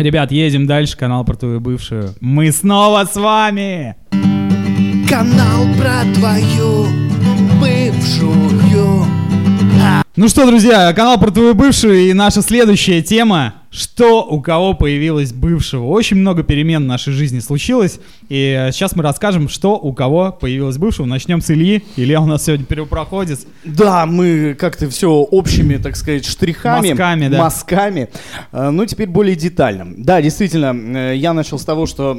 Ребят, 0.00 0.32
едем 0.32 0.66
дальше, 0.66 0.96
канал 0.96 1.24
про 1.26 1.36
твою 1.36 1.60
бывшую. 1.60 2.14
Мы 2.20 2.52
снова 2.52 3.04
с 3.04 3.16
вами! 3.16 3.96
Канал 5.06 5.66
про 5.78 6.04
твою 6.14 6.86
бывшую 7.60 9.04
Ну 10.16 10.28
что, 10.28 10.46
друзья, 10.46 10.90
канал 10.94 11.20
про 11.20 11.30
твою 11.30 11.54
бывшую 11.54 12.08
и 12.08 12.14
наша 12.14 12.40
следующая 12.40 13.02
тема. 13.02 13.59
Что 13.70 14.24
у 14.24 14.40
кого 14.40 14.74
появилось 14.74 15.32
бывшего? 15.32 15.86
Очень 15.86 16.16
много 16.16 16.42
перемен 16.42 16.82
в 16.82 16.86
нашей 16.86 17.12
жизни 17.12 17.38
случилось. 17.38 18.00
И 18.28 18.56
э, 18.58 18.72
сейчас 18.72 18.96
мы 18.96 19.04
расскажем, 19.04 19.48
что 19.48 19.78
у 19.78 19.92
кого 19.92 20.32
появилось 20.32 20.76
бывшего. 20.76 21.06
Начнем 21.06 21.40
с 21.40 21.52
Ильи. 21.52 21.84
Илья 21.94 22.20
у 22.20 22.26
нас 22.26 22.44
сегодня 22.44 22.66
первопроходец. 22.66 23.46
Да, 23.64 24.06
мы 24.06 24.56
как-то 24.58 24.90
все 24.90 25.08
общими, 25.08 25.76
так 25.76 25.94
сказать, 25.94 26.24
штрихами. 26.24 26.88
Мазками, 26.88 27.28
да. 27.28 27.38
Мазками. 27.38 28.08
Э, 28.50 28.70
Ну, 28.70 28.84
теперь 28.86 29.08
более 29.08 29.36
детально. 29.36 29.86
Да, 29.96 30.20
действительно, 30.20 30.74
э, 31.12 31.16
я 31.16 31.32
начал 31.32 31.56
с 31.56 31.64
того, 31.64 31.86
что 31.86 32.18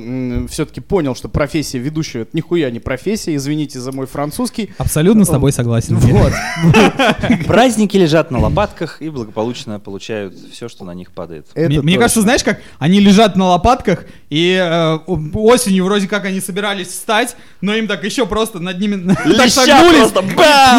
все-таки 0.49 0.79
понял, 0.79 1.15
что 1.15 1.27
профессия 1.27 1.79
ведущего 1.79 2.21
это 2.21 2.31
нихуя 2.31 2.71
не 2.71 2.79
профессия. 2.79 3.35
Извините 3.35 3.79
за 3.81 3.91
мой 3.91 4.07
французский. 4.07 4.69
Абсолютно 4.77 5.25
с 5.25 5.29
тобой 5.29 5.51
согласен. 5.51 5.97
Вот. 5.97 6.31
Праздники 7.45 7.97
лежат 7.97 8.31
на 8.31 8.39
лопатках 8.39 9.01
и 9.01 9.09
благополучно 9.09 9.81
получают 9.81 10.33
все, 10.51 10.69
что 10.69 10.85
на 10.85 10.93
них 10.93 11.11
падает. 11.11 11.40
Это 11.53 11.69
Мне, 11.69 11.81
мне 11.81 11.97
кажется, 11.97 12.21
знаешь, 12.21 12.43
как 12.43 12.61
они 12.79 12.99
лежат 12.99 13.35
на 13.35 13.45
лопатках, 13.45 14.05
и 14.31 14.53
э, 14.59 14.97
осенью 15.35 15.83
вроде 15.85 16.07
как 16.07 16.23
они 16.25 16.39
собирались 16.39 16.87
встать, 16.87 17.35
но 17.59 17.75
им 17.75 17.85
так 17.87 18.01
еще 18.03 18.25
просто 18.25 18.59
над 18.59 18.79
ними 18.79 19.13
так 19.37 19.49
согнулись. 19.49 20.11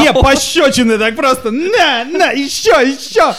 Не, 0.03 0.13
пощечины 0.15 0.97
так 0.99 1.15
просто. 1.15 1.51
На, 1.51 2.05
на, 2.05 2.31
еще, 2.33 2.71
еще. 2.71 3.35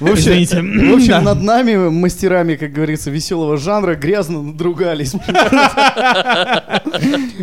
В 0.00 0.10
общем, 0.10 0.32
Извините. 0.32 0.60
в 0.60 0.94
общем, 0.94 1.08
Да. 1.08 1.20
над 1.20 1.42
нами, 1.42 1.88
мастерами, 1.88 2.56
как 2.56 2.72
говорится, 2.72 3.10
веселого 3.10 3.56
жанра, 3.56 3.94
грязно 3.94 4.42
надругались. 4.42 5.12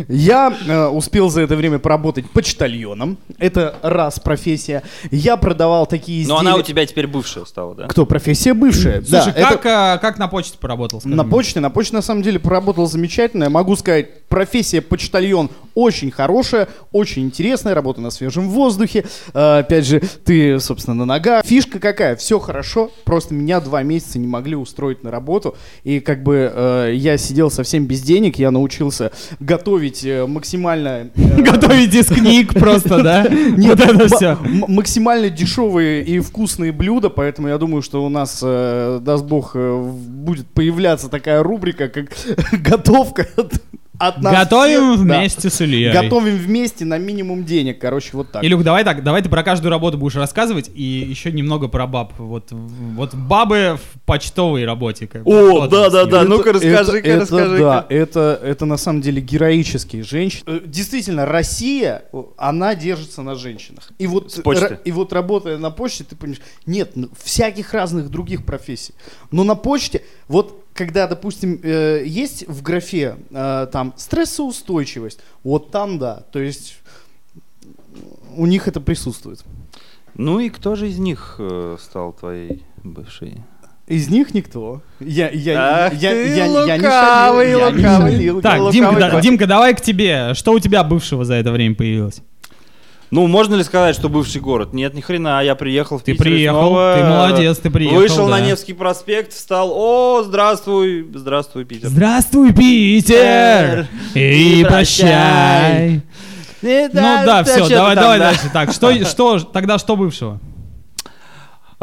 Я 0.08 0.54
э, 0.66 0.86
успел 0.88 1.30
за 1.30 1.40
это 1.42 1.56
время 1.56 1.78
поработать 1.78 2.28
почтальоном. 2.30 3.18
Это 3.38 3.76
раз 3.82 4.20
профессия. 4.20 4.82
Я 5.10 5.36
продавал 5.36 5.86
такие 5.86 6.26
Но 6.26 6.36
изделия. 6.36 6.50
она 6.50 6.56
у 6.58 6.62
тебя 6.62 6.84
теперь 6.86 7.06
бывшая 7.06 7.44
стала, 7.44 7.74
да? 7.74 7.86
Кто? 7.88 8.04
Профессия 8.06 8.54
бывшая. 8.54 9.00
Слушай, 9.02 9.32
да, 9.32 9.40
это- 9.40 9.48
как, 9.58 9.66
э, 9.66 9.98
как 10.00 10.18
на 10.18 10.28
почте 10.28 10.58
поработал? 10.58 11.00
На 11.04 11.24
почте, 11.24 11.60
на 11.60 11.70
почте 11.70 12.01
на 12.02 12.06
самом 12.06 12.22
деле 12.22 12.40
поработал 12.40 12.88
замечательно. 12.88 13.44
Я 13.44 13.50
могу 13.50 13.76
сказать, 13.76 14.24
профессия 14.28 14.80
почтальон 14.80 15.50
очень 15.74 16.10
хорошая, 16.10 16.68
очень 16.90 17.22
интересная, 17.22 17.74
работа 17.74 18.00
на 18.00 18.10
свежем 18.10 18.48
воздухе. 18.48 19.04
Э, 19.32 19.58
опять 19.60 19.86
же, 19.86 20.00
ты, 20.24 20.58
собственно, 20.58 20.94
на 20.94 21.04
ногах. 21.04 21.44
Фишка 21.46 21.78
какая? 21.78 22.16
Все 22.16 22.38
хорошо, 22.38 22.90
просто 23.04 23.34
меня 23.34 23.60
два 23.60 23.82
месяца 23.82 24.18
не 24.18 24.26
могли 24.26 24.56
устроить 24.56 25.04
на 25.04 25.10
работу. 25.10 25.56
И 25.84 26.00
как 26.00 26.22
бы 26.22 26.52
э, 26.52 26.92
я 26.94 27.16
сидел 27.16 27.50
совсем 27.50 27.86
без 27.86 28.02
денег, 28.02 28.38
я 28.38 28.50
научился 28.50 29.12
готовить 29.38 30.04
э, 30.04 30.26
максимально... 30.26 31.10
э, 31.14 31.42
Готовить 31.42 31.94
из 31.94 32.08
книг 32.08 32.54
просто, 32.54 33.02
да? 33.02 33.26
нет, 33.56 33.80
это 33.80 34.14
все. 34.14 34.38
максимально 34.42 35.30
дешевые 35.30 36.04
и 36.04 36.18
вкусные 36.18 36.72
блюда, 36.72 37.10
поэтому 37.10 37.48
я 37.48 37.58
думаю, 37.58 37.82
что 37.82 38.04
у 38.04 38.08
нас, 38.08 38.40
э, 38.42 38.98
даст 39.00 39.24
бог, 39.24 39.52
э, 39.54 39.82
будет 39.82 40.48
появляться 40.48 41.08
такая 41.08 41.42
рубрика, 41.42 41.88
как 41.92 42.12
готовка 42.62 43.26
от, 43.36 44.20
нас 44.20 44.34
Готовим 44.44 44.94
всех. 44.96 45.06
Да. 45.06 45.18
вместе 45.18 45.48
с 45.50 45.60
Ильей. 45.60 45.92
Готовим 45.92 46.36
вместе 46.36 46.84
на 46.84 46.98
минимум 46.98 47.44
денег, 47.44 47.78
короче, 47.78 48.10
вот 48.14 48.32
так. 48.32 48.42
Илюх, 48.42 48.64
давай 48.64 48.82
так, 48.82 49.04
давай 49.04 49.22
ты 49.22 49.28
про 49.28 49.44
каждую 49.44 49.70
работу 49.70 49.96
будешь 49.96 50.16
рассказывать 50.16 50.70
и 50.74 50.82
еще 50.82 51.30
немного 51.30 51.68
про 51.68 51.86
баб. 51.86 52.14
Вот, 52.18 52.48
вот 52.50 53.14
бабы 53.14 53.78
в 53.78 54.00
почтовой 54.00 54.64
работе. 54.64 55.06
как. 55.06 55.22
О, 55.24 55.68
да-да-да, 55.68 56.22
с 56.22 56.24
ними. 56.24 56.34
ну-ка, 56.36 56.52
расскажи-ка, 56.52 57.08
это, 57.08 57.20
расскажи-ка. 57.20 57.58
Да, 57.58 57.86
это, 57.88 58.40
это 58.42 58.64
на 58.66 58.76
самом 58.76 59.02
деле 59.02 59.20
героические 59.20 60.02
женщины. 60.02 60.42
Э, 60.46 60.60
Действительно, 60.64 61.24
Россия, 61.24 62.02
она 62.36 62.74
держится 62.74 63.22
на 63.22 63.36
женщинах. 63.36 63.92
И 63.98 64.08
вот, 64.08 64.36
ра- 64.38 64.80
и 64.84 64.90
вот 64.90 65.12
работая 65.12 65.58
на 65.58 65.70
почте, 65.70 66.02
ты 66.02 66.16
понимаешь, 66.16 66.42
нет, 66.66 66.92
ну, 66.96 67.08
всяких 67.22 67.72
разных 67.72 68.08
других 68.10 68.44
профессий. 68.44 68.94
Но 69.30 69.44
на 69.44 69.54
почте, 69.54 70.02
вот 70.26 70.61
когда, 70.74 71.06
допустим, 71.06 71.60
э, 71.62 72.02
есть 72.06 72.46
в 72.48 72.62
графе 72.62 73.16
э, 73.30 73.66
там 73.72 73.94
стрессоустойчивость, 73.96 75.20
вот 75.42 75.70
там 75.70 75.98
да, 75.98 76.24
то 76.32 76.38
есть 76.38 76.78
у 78.36 78.46
них 78.46 78.68
это 78.68 78.80
присутствует. 78.80 79.44
Ну 80.14 80.40
и 80.40 80.50
кто 80.50 80.74
же 80.74 80.88
из 80.88 80.98
них 80.98 81.36
э, 81.38 81.76
стал 81.80 82.12
твоей 82.12 82.62
бывшей? 82.82 83.42
Из 83.86 84.08
них 84.08 84.32
никто. 84.32 84.80
Я, 85.00 85.28
я, 85.30 85.86
Ах 85.86 85.94
я, 85.94 86.10
ты 86.10 86.28
я, 86.28 86.46
я, 86.46 86.64
я 86.66 86.76
не 86.76 86.84
лукавый, 86.84 87.46
шалил, 87.46 87.60
я 87.60 87.70
не 87.70 87.82
шалил. 87.82 88.40
Так, 88.40 88.72
Димка, 88.72 88.98
да-. 88.98 89.20
Димка, 89.20 89.46
давай 89.46 89.74
к 89.74 89.80
тебе. 89.80 90.34
Что 90.34 90.52
у 90.52 90.60
тебя 90.60 90.84
бывшего 90.84 91.24
за 91.24 91.34
это 91.34 91.50
время 91.50 91.74
появилось? 91.74 92.22
Ну, 93.12 93.26
можно 93.26 93.56
ли 93.56 93.62
сказать, 93.62 93.94
что 93.94 94.08
бывший 94.08 94.40
город? 94.40 94.72
Нет, 94.72 94.94
ни 94.94 95.02
хрена, 95.02 95.44
я 95.44 95.54
приехал 95.54 95.98
в 95.98 96.02
Ты 96.02 96.12
Питер 96.12 96.28
и 96.28 96.30
приехал, 96.30 96.60
снова, 96.60 96.96
ты 96.96 97.04
молодец, 97.04 97.58
ты 97.58 97.68
приехал, 97.70 97.98
Вышел 97.98 98.26
на 98.26 98.38
да. 98.38 98.46
Невский 98.46 98.72
проспект, 98.72 99.34
встал, 99.34 99.70
о, 99.70 100.22
здравствуй, 100.22 101.06
здравствуй, 101.14 101.66
Питер. 101.66 101.88
Здравствуй, 101.90 102.54
Питер! 102.54 103.86
И 104.14 104.60
И 104.60 104.64
прощай! 104.64 106.00
Э, 106.62 106.88
Ну 106.90 107.00
да, 107.26 107.44
все, 107.44 107.68
давай, 107.68 107.96
давай 107.96 108.18
да. 108.18 108.30
дальше. 108.30 108.50
Так, 108.50 108.72
что, 108.72 108.90
что, 109.04 109.40
тогда 109.40 109.78
что 109.78 109.94
бывшего? 109.94 110.40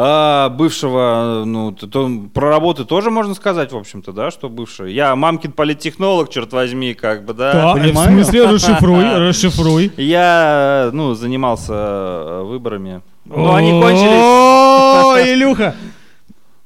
А, 0.01 0.47
бывшего, 0.47 1.43
ну, 1.45 1.73
т- 1.73 1.85
то, 1.87 2.09
про 2.33 2.49
работы 2.49 2.85
тоже 2.85 3.11
можно 3.11 3.33
сказать, 3.35 3.73
в 3.73 3.77
общем-то, 3.77 4.13
да, 4.13 4.31
что 4.31 4.47
бывший. 4.47 4.93
Я 4.93 5.13
мамкин 5.17 5.51
политтехнолог, 5.51 6.29
черт 6.29 6.53
возьми, 6.53 6.93
как 6.93 7.25
бы, 7.25 7.33
да. 7.33 7.51
Да, 7.51 7.73
в 7.73 7.81
понимаю. 7.81 8.09
смысле, 8.09 8.45
расшифруй, 8.45 9.03
расшифруй. 9.27 9.91
Я, 9.97 10.89
ну, 10.93 11.15
занимался 11.15 11.73
э, 11.73 12.43
выборами. 12.45 13.01
Ну, 13.25 13.53
они 13.53 13.71
кончились. 13.81 14.21
О, 14.23 15.17
Илюха! 15.21 15.75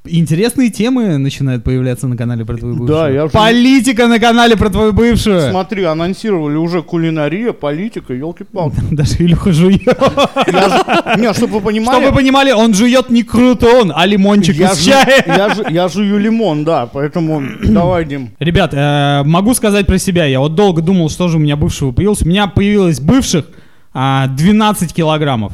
Интересные 0.06 0.70
темы 0.70 1.18
начинают 1.18 1.64
появляться 1.64 2.08
на 2.10 2.18
канале 2.18 2.44
про 2.44 2.58
твою 2.58 2.76
бывшую. 2.76 2.98
Да, 3.00 3.10
я 3.10 3.24
уже- 3.24 3.32
Политика 3.34 4.08
на 4.08 4.20
канале 4.20 4.58
про 4.58 4.70
твою 4.70 4.92
бывшую. 4.92 5.50
Смотри, 5.50 5.84
анонсировали 5.84 6.58
уже 6.58 6.82
кулинария, 6.82 7.54
политика, 7.54 8.14
елки-палки. 8.14 8.76
Даже 8.92 9.16
Илюха 9.20 9.54
жует. 9.54 9.86
Не, 9.86 11.34
чтобы 11.34 11.54
вы 11.56 11.62
понимали, 11.62 11.96
Чтобы 12.02 12.12
вы 12.12 12.18
понимали, 12.18 12.52
он 12.52 12.74
жует 12.74 13.10
не 13.10 13.24
крутон, 13.24 13.94
а 13.96 14.06
лимончик 14.06 14.60
из 14.60 14.78
чая. 14.80 15.24
я, 15.26 15.48
жу- 15.50 15.72
я 15.72 15.88
жую 15.88 16.20
лимон, 16.20 16.66
да, 16.66 16.86
поэтому 16.86 17.42
давай, 17.64 18.04
Дим. 18.06 18.32
Ребят, 18.40 18.74
э, 18.74 19.24
могу 19.24 19.54
сказать 19.54 19.86
про 19.88 19.98
себя. 19.98 20.26
Я 20.26 20.42
вот 20.42 20.56
долго 20.56 20.82
думал, 20.82 21.10
что 21.10 21.30
же 21.30 21.38
у 21.38 21.40
меня 21.40 21.56
бывшего 21.56 21.92
появилось. 21.94 22.22
У 22.24 22.28
меня 22.28 22.48
появилось 22.48 23.00
бывших 23.00 23.46
а, 23.94 24.28
12 24.28 24.94
килограммов. 24.94 25.54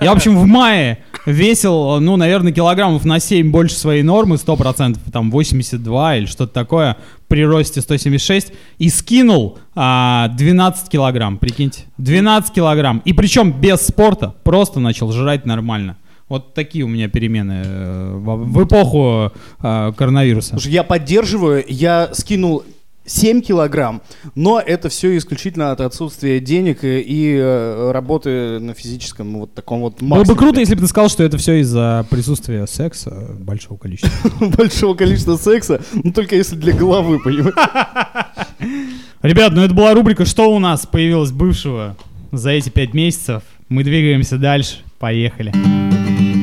Я, 0.00 0.12
в 0.12 0.16
общем, 0.16 0.38
в 0.38 0.46
мае 0.46 0.98
весил, 1.26 2.00
ну, 2.00 2.16
наверное, 2.16 2.52
килограммов 2.52 3.04
на 3.04 3.20
7 3.20 3.50
больше 3.50 3.76
своей 3.76 4.02
нормы, 4.02 4.36
100%, 4.36 4.98
там 5.12 5.30
82 5.30 6.16
или 6.16 6.26
что-то 6.26 6.52
такое, 6.52 6.96
при 7.28 7.44
росте 7.44 7.80
176, 7.80 8.52
и 8.78 8.88
скинул 8.88 9.58
а, 9.74 10.28
12 10.28 10.88
килограмм, 10.88 11.38
прикиньте. 11.38 11.82
12 11.98 12.54
килограмм. 12.54 13.02
И 13.04 13.12
причем 13.12 13.52
без 13.52 13.86
спорта, 13.86 14.34
просто 14.44 14.80
начал 14.80 15.10
жрать 15.12 15.46
нормально. 15.46 15.96
Вот 16.28 16.54
такие 16.54 16.84
у 16.84 16.88
меня 16.88 17.08
перемены 17.08 17.62
э, 17.64 18.14
в, 18.16 18.64
эпоху 18.64 19.30
э, 19.62 19.92
коронавируса. 19.94 20.50
Слушай, 20.52 20.72
я 20.72 20.82
поддерживаю, 20.82 21.62
я 21.68 22.08
скинул 22.14 22.64
7 23.06 23.42
килограмм, 23.42 24.02
но 24.34 24.60
это 24.60 24.88
все 24.88 25.16
исключительно 25.16 25.72
от 25.72 25.80
отсутствия 25.80 26.40
денег 26.40 26.84
и, 26.84 27.00
и, 27.00 27.36
э, 27.36 27.90
работы 27.92 28.58
на 28.60 28.74
физическом 28.74 29.40
вот 29.40 29.54
таком 29.54 29.80
вот 29.80 30.00
Было 30.00 30.08
бы 30.08 30.16
максимуме. 30.16 30.38
круто, 30.38 30.60
если 30.60 30.74
бы 30.74 30.80
ты 30.80 30.86
сказал, 30.88 31.08
что 31.10 31.22
это 31.22 31.36
все 31.36 31.60
из-за 31.60 32.06
присутствия 32.08 32.66
секса 32.66 33.30
большого 33.38 33.76
количества. 33.76 34.30
большого 34.40 34.94
количества 34.94 35.36
секса, 35.36 35.80
но 35.92 36.12
только 36.12 36.36
если 36.36 36.56
для 36.56 36.72
головы, 36.72 37.18
понимаешь? 37.22 37.54
Ребят, 39.22 39.52
ну 39.52 39.62
это 39.62 39.74
была 39.74 39.94
рубрика 39.94 40.24
«Что 40.24 40.54
у 40.54 40.58
нас 40.58 40.86
появилось 40.86 41.30
бывшего 41.30 41.96
за 42.32 42.50
эти 42.50 42.68
пять 42.70 42.94
месяцев?» 42.94 43.42
Мы 43.68 43.82
двигаемся 43.82 44.36
дальше. 44.38 44.76
Поехали. 44.98 45.52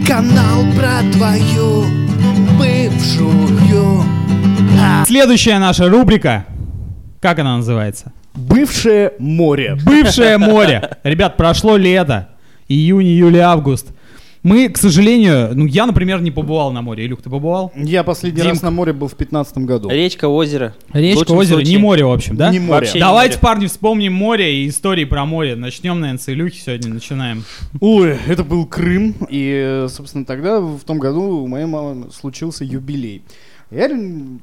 Канал 0.08 0.66
про 0.76 1.02
твою 1.14 1.86
бывшую 2.58 3.58
Следующая 5.06 5.60
наша 5.60 5.90
рубрика. 5.90 6.46
Как 7.20 7.40
она 7.40 7.58
называется? 7.58 8.14
Бывшее 8.34 9.14
море. 9.20 9.78
Бывшее 9.86 10.38
море. 10.40 10.98
Ребят, 11.04 11.38
прошло 11.38 11.76
лето. 11.78 12.30
Июнь, 12.68 13.06
июль, 13.08 13.38
август. 13.40 13.88
Мы, 14.44 14.70
к 14.70 14.78
сожалению, 14.78 15.52
ну 15.54 15.66
я, 15.68 15.86
например, 15.86 16.20
не 16.22 16.32
побывал 16.32 16.72
на 16.72 16.82
море. 16.82 17.06
Илюх, 17.06 17.22
ты 17.22 17.30
побывал? 17.30 17.72
Я 17.76 18.04
последний 18.04 18.38
Димка. 18.38 18.54
раз 18.54 18.62
на 18.64 18.72
море 18.72 18.92
был 18.92 19.08
в 19.08 19.14
15 19.16 19.58
году. 19.60 19.88
Речка, 19.90 20.28
озеро. 20.30 20.74
Речка, 20.94 21.32
озеро, 21.32 21.58
случае. 21.58 21.76
не 21.76 21.78
море, 21.80 22.06
в 22.06 22.12
общем, 22.12 22.36
да? 22.38 22.50
Не 22.50 22.58
море. 22.58 22.72
Вообще 22.72 22.94
не 22.96 23.00
Давайте, 23.02 23.36
море. 23.36 23.42
парни, 23.42 23.68
вспомним 23.68 24.14
море 24.14 24.64
и 24.64 24.68
истории 24.70 25.06
про 25.06 25.26
море. 25.26 25.56
Начнем, 25.56 26.00
наверное, 26.00 26.20
с 26.20 26.28
Илюхи 26.28 26.60
сегодня. 26.60 26.92
Начинаем. 26.92 27.44
Ой, 27.82 28.18
это 28.26 28.44
был 28.44 28.66
Крым, 28.66 29.14
и, 29.30 29.86
собственно, 29.90 30.26
тогда, 30.26 30.60
в 30.60 30.80
том 30.88 30.98
году, 30.98 31.44
у 31.44 31.48
моей 31.48 31.68
мамы 31.68 32.10
случился 32.12 32.64
юбилей. 32.64 33.22
Я, 33.72 33.90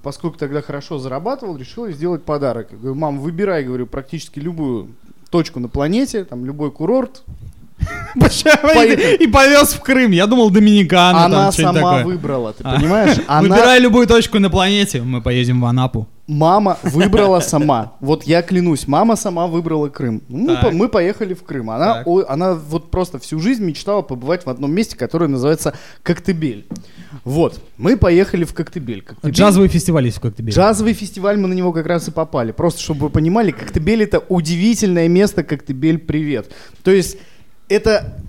поскольку 0.03 0.39
тогда 0.39 0.63
хорошо 0.63 0.99
зарабатывал, 0.99 1.59
решил 1.59 1.87
сделать 1.89 2.25
подарок. 2.25 2.69
Говорю, 2.73 2.95
мам, 2.95 3.21
выбирай, 3.21 3.63
говорю, 3.63 3.87
практически 3.87 4.41
любую 4.41 4.89
точку 5.31 5.61
на 5.61 5.69
планете, 5.69 6.25
там, 6.25 6.47
любой 6.47 6.71
курорт. 6.73 7.23
И 9.21 9.27
повез 9.27 9.73
в 9.75 9.81
Крым. 9.81 10.11
Я 10.13 10.27
думал, 10.27 10.51
Доминикана. 10.51 11.25
Она 11.27 11.53
сама 11.53 12.03
выбрала, 12.03 12.53
ты 12.53 12.63
А. 12.65 12.77
понимаешь? 12.77 13.17
Выбирай 13.41 13.81
любую 13.81 14.07
точку 14.07 14.39
на 14.39 14.51
планете, 14.51 15.03
мы 15.03 15.21
поедем 15.23 15.61
в 15.61 15.65
Анапу. 15.67 16.07
мама 16.27 16.79
выбрала 16.83 17.41
сама. 17.41 17.93
Вот 18.01 18.25
я 18.25 18.43
клянусь, 18.43 18.87
мама 18.89 19.17
сама 19.17 19.47
выбрала 19.47 19.89
Крым. 19.89 20.23
Мы, 20.29 20.49
Так. 20.55 20.61
по- 20.63 20.71
мы 20.73 20.89
поехали 20.89 21.35
в 21.35 21.43
Крым. 21.45 21.71
Она, 21.71 22.03
о- 22.05 22.25
она 22.29 22.55
вот 22.55 22.91
просто 22.91 23.19
всю 23.19 23.39
жизнь 23.41 23.65
мечтала 23.65 24.03
побывать 24.03 24.45
в 24.47 24.51
одном 24.51 24.73
месте, 24.73 24.97
которое 24.97 25.29
называется 25.29 25.75
Коктебель. 26.03 26.67
Вот, 27.25 27.61
мы 27.79 27.97
поехали 27.97 28.45
в 28.45 28.53
Коктебель. 28.55 29.03
Коктебель- 29.03 29.33
Джазовый 29.35 29.69
фестиваль 29.69 30.05
есть 30.07 30.19
в 30.19 30.21
Коктебеле. 30.21 30.53
Джазовый 30.55 30.93
фестиваль, 30.95 31.37
мы 31.39 31.49
на 31.49 31.55
него 31.55 31.73
как 31.73 31.87
раз 31.87 32.09
и 32.09 32.11
попали. 32.11 32.53
Просто, 32.53 32.81
чтобы 32.83 33.03
вы 33.03 33.11
понимали, 33.11 33.51
Коктебель 33.53 34.03
это 34.03 34.19
удивительное 34.29 35.09
место, 35.09 35.43
Коктебель, 35.45 35.99
привет. 35.99 36.51
То 36.83 36.91
есть, 36.91 37.17
это, 37.69 38.23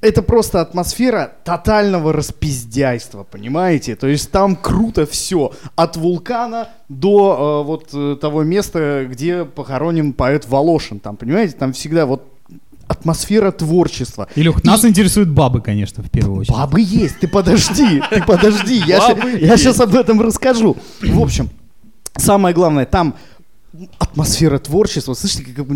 это 0.00 0.22
просто 0.22 0.60
атмосфера 0.60 1.32
тотального 1.44 2.12
распиздяйства, 2.12 3.24
понимаете? 3.24 3.96
То 3.96 4.06
есть, 4.06 4.30
там 4.30 4.56
круто 4.56 5.06
все. 5.06 5.52
От 5.76 5.96
вулкана 5.96 6.68
до 6.88 7.62
э, 7.62 7.66
вот 7.66 7.90
э, 7.92 8.16
того 8.20 8.42
места, 8.42 9.06
где 9.08 9.44
похоронен 9.44 10.12
поэт 10.12 10.46
Волошин. 10.46 11.00
Там, 11.00 11.16
понимаете, 11.16 11.56
там 11.56 11.72
всегда 11.72 12.06
вот 12.06 12.24
атмосфера 12.90 13.52
творчества. 13.52 14.26
Илюх, 14.34 14.64
нас 14.64 14.84
интересуют 14.84 15.28
бабы, 15.28 15.60
конечно, 15.60 16.02
в 16.02 16.10
первую 16.10 16.40
очередь. 16.40 16.56
Бабы 16.56 16.80
есть, 16.80 17.20
ты 17.20 17.28
подожди, 17.28 18.02
ты 18.10 18.22
подожди, 18.22 18.76
я 18.76 19.56
сейчас 19.56 19.78
об 19.80 19.94
этом 19.94 20.20
расскажу. 20.20 20.76
В 21.00 21.20
общем, 21.20 21.50
самое 22.16 22.52
главное, 22.52 22.86
там 22.86 23.14
атмосфера 23.98 24.58
творчества, 24.58 25.14
слышите, 25.14 25.44
как 25.44 25.66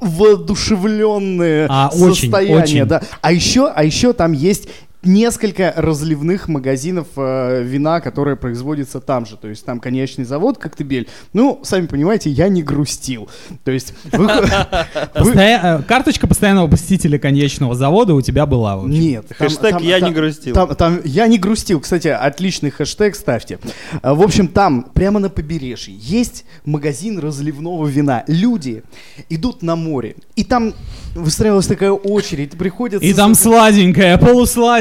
у 0.00 0.04
меня 0.04 0.12
в- 0.12 0.18
воодушевленное 0.18 1.66
А, 1.68 1.90
очень, 1.92 2.14
состояние, 2.30 2.62
очень. 2.62 2.84
да. 2.86 3.02
А 3.20 3.32
еще, 3.32 3.68
а 3.68 3.84
еще 3.84 4.12
там 4.12 4.32
есть 4.32 4.68
несколько 5.02 5.72
разливных 5.76 6.48
магазинов 6.48 7.06
э, 7.16 7.62
вина, 7.62 8.00
которые 8.00 8.36
производятся 8.36 9.00
там 9.00 9.26
же. 9.26 9.36
То 9.36 9.48
есть 9.48 9.64
там 9.64 9.80
конечный 9.80 10.24
завод 10.24 10.58
Коктебель. 10.58 11.08
Ну, 11.32 11.60
сами 11.62 11.86
понимаете, 11.86 12.30
я 12.30 12.48
не 12.48 12.62
грустил. 12.62 13.28
То 13.64 13.70
есть 13.70 13.94
э, 14.12 15.82
Карточка 15.86 16.26
постоянного 16.26 16.68
посетителя 16.68 17.18
конечного 17.18 17.74
завода 17.74 18.14
у 18.14 18.20
тебя 18.20 18.46
была. 18.46 18.80
Нет. 18.84 19.26
Хэштег 19.36 19.80
«Я 19.80 20.00
не 20.00 20.10
грустил». 20.10 20.54
Там, 20.54 21.00
я 21.04 21.26
не 21.26 21.38
грустил. 21.38 21.80
Кстати, 21.80 22.08
отличный 22.08 22.70
хэштег 22.70 23.14
ставьте. 23.14 23.58
А, 24.02 24.14
В 24.14 24.22
общем, 24.22 24.48
там, 24.48 24.82
прямо 24.82 25.18
на 25.20 25.30
побережье, 25.30 25.94
есть 25.96 26.44
магазин 26.64 27.18
разливного 27.18 27.86
вина. 27.86 28.24
Люди 28.26 28.82
идут 29.28 29.62
на 29.62 29.76
море. 29.76 30.16
И 30.36 30.44
там 30.44 30.74
выстраивалась 31.14 31.66
такая 31.66 31.92
очередь. 31.92 32.52
Приходят... 32.52 33.02
И 33.02 33.12
там 33.14 33.34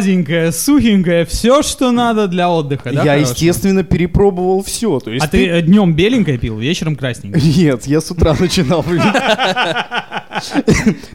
сладенькое, 0.09 0.51
сухенькое, 0.51 1.25
все, 1.25 1.61
что 1.61 1.91
надо 1.91 2.27
для 2.27 2.49
отдыха, 2.49 2.91
да? 2.91 3.03
Я, 3.03 3.11
хорошего? 3.13 3.31
естественно, 3.31 3.83
перепробовал 3.83 4.63
все. 4.63 4.99
То 4.99 5.11
есть 5.11 5.23
А 5.25 5.27
ты 5.27 5.61
днем 5.61 5.93
беленькое 5.93 6.37
пил, 6.37 6.57
вечером 6.57 6.95
красненькое? 6.95 7.43
Нет, 7.57 7.85
я 7.85 8.01
с 8.01 8.09
утра 8.11 8.35
начинал. 8.39 8.83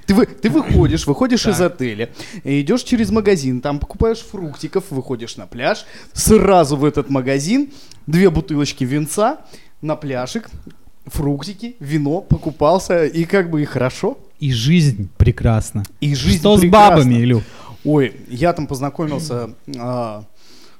Ты, 0.06 0.26
ты 0.26 0.50
выходишь, 0.50 1.06
выходишь 1.06 1.46
из 1.46 1.58
отеля, 1.60 2.10
идешь 2.42 2.82
через 2.82 3.10
магазин, 3.10 3.62
там 3.62 3.78
покупаешь 3.78 4.18
фруктиков, 4.18 4.84
выходишь 4.90 5.36
на 5.36 5.46
пляж, 5.46 5.86
сразу 6.12 6.76
в 6.76 6.84
этот 6.84 7.08
магазин, 7.08 7.70
две 8.06 8.28
бутылочки 8.28 8.84
винца, 8.84 9.38
на 9.80 9.96
пляжик, 9.96 10.50
фруктики, 11.06 11.76
вино, 11.80 12.20
покупался, 12.20 13.06
и 13.06 13.24
как 13.24 13.50
бы 13.50 13.62
и 13.62 13.64
хорошо. 13.64 14.18
И 14.40 14.52
жизнь 14.52 15.08
прекрасна. 15.16 15.84
И 16.00 16.14
жизнь 16.14 16.40
Что 16.40 16.58
с 16.58 16.60
прекрасна. 16.60 16.96
бабами, 16.96 17.14
Илюх? 17.22 17.42
Ой, 17.84 18.12
я 18.28 18.52
там 18.52 18.66
познакомился 18.66 19.50
а, 19.78 20.24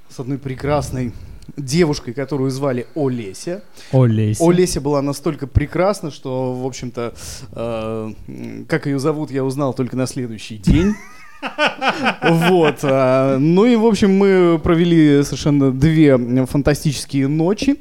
с 0.08 0.20
одной 0.20 0.38
прекрасной 0.38 1.12
девушкой, 1.56 2.14
которую 2.14 2.50
звали 2.50 2.86
Олеся. 2.94 3.62
Олеся. 3.92 4.42
Олеся 4.42 4.80
была 4.80 5.02
настолько 5.02 5.46
прекрасна, 5.46 6.10
что, 6.10 6.54
в 6.54 6.66
общем-то, 6.66 7.14
э, 7.52 8.12
как 8.66 8.86
ее 8.86 8.98
зовут, 8.98 9.30
я 9.30 9.44
узнал 9.44 9.74
только 9.74 9.96
на 9.96 10.06
следующий 10.06 10.56
день. 10.56 10.94
Вот. 12.22 12.78
а, 12.82 13.36
Ну 13.38 13.66
и, 13.66 13.76
в 13.76 13.84
общем, 13.84 14.16
мы 14.16 14.58
провели 14.58 15.22
совершенно 15.22 15.70
две 15.70 16.16
фантастические 16.46 17.28
ночи. 17.28 17.76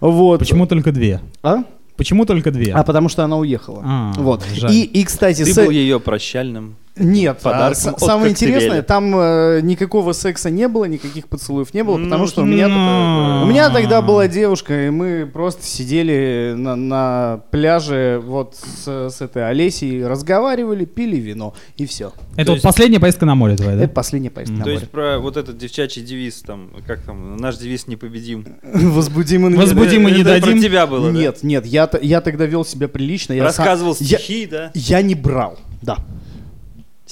Вот. 0.00 0.40
Почему 0.40 0.66
только 0.66 0.90
две? 0.90 1.20
А? 1.42 1.58
Почему 1.96 2.26
только 2.26 2.50
две? 2.50 2.72
А 2.72 2.82
потому 2.82 3.08
что 3.08 3.22
она 3.22 3.36
уехала. 3.36 3.82
А, 3.84 4.12
вот. 4.16 4.44
жаль. 4.52 4.72
И, 4.72 4.82
и, 4.82 5.04
кстати, 5.04 5.44
Ты 5.44 5.52
се- 5.52 5.62
был 5.64 5.70
ее 5.70 6.00
прощальным. 6.00 6.74
Нет, 6.96 7.38
а, 7.40 7.44
подарком 7.44 7.94
от 7.94 8.00
самое 8.00 8.30
интересное, 8.30 8.82
там 8.82 9.12
э, 9.16 9.60
никакого 9.62 10.12
секса 10.12 10.48
не 10.50 10.68
было, 10.68 10.84
никаких 10.84 11.28
поцелуев 11.28 11.74
не 11.74 11.82
было, 11.82 11.96
потому 11.96 12.18
Ну, 12.22 12.26
что 12.28 12.42
у 12.42 12.44
меня, 12.44 12.68
ну. 12.68 13.42
у 13.42 13.46
меня 13.46 13.68
тогда 13.70 14.00
была 14.00 14.28
девушка, 14.28 14.86
и 14.86 14.90
мы 14.90 15.26
просто 15.26 15.64
сидели 15.64 16.54
на, 16.56 16.76
на 16.76 17.40
пляже 17.50 18.20
вот 18.24 18.54
с, 18.56 19.10
с 19.10 19.20
этой 19.20 19.48
Олесей, 19.48 20.06
разговаривали, 20.06 20.84
пили 20.84 21.16
вино, 21.16 21.54
и 21.76 21.84
все. 21.86 22.12
Это 22.36 22.46
То 22.46 22.52
вот 22.52 22.54
есть- 22.56 22.62
последняя 22.64 23.00
поездка 23.00 23.26
на 23.26 23.34
море 23.34 23.56
твоя, 23.56 23.76
да? 23.76 23.84
Это 23.84 23.92
последняя 23.92 24.30
поездка 24.30 24.56
на 24.56 24.62
То 24.64 24.70
море. 24.70 24.78
есть 24.80 24.90
про 24.92 25.18
вот 25.18 25.36
этот 25.36 25.58
девчачий 25.58 26.02
девиз, 26.02 26.42
там, 26.46 26.70
как 26.86 27.00
там, 27.02 27.36
наш 27.38 27.56
девиз 27.56 27.88
непобедим. 27.88 28.46
Возбудим 28.62 29.48
и 29.48 29.50
не 29.50 29.56
Возбудим 29.56 30.06
и 30.06 30.12
не 30.12 30.22
дадим. 30.22 30.52
про 30.52 30.60
тебя 30.62 30.86
было? 30.86 31.10
Нет, 31.10 31.42
нет, 31.42 31.66
я, 31.66 31.90
я 32.02 32.20
тогда 32.20 32.46
вел 32.46 32.64
себя 32.64 32.86
прилично. 32.86 33.34
Рассказывал 33.42 33.94
стихи, 33.96 34.46
да? 34.46 34.70
Я 34.74 35.02
не 35.02 35.14
брал, 35.16 35.58
да. 35.82 35.98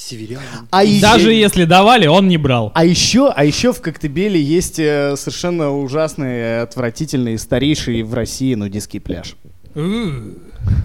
Северянин. 0.08 0.40
А 0.70 0.84
еще- 0.84 1.00
Даже 1.00 1.32
если 1.32 1.64
давали, 1.64 2.06
он 2.06 2.28
не 2.28 2.36
брал. 2.38 2.72
А 2.74 2.84
еще, 2.84 3.28
а 3.34 3.44
еще 3.44 3.72
в 3.72 3.80
Коктебеле 3.80 4.40
есть 4.40 4.78
э, 4.78 5.14
совершенно 5.16 5.70
ужасный, 5.76 6.62
отвратительный, 6.62 7.38
старейший 7.38 8.02
в 8.02 8.12
России 8.14 8.54
нудистский 8.54 9.00
пляж. 9.00 9.36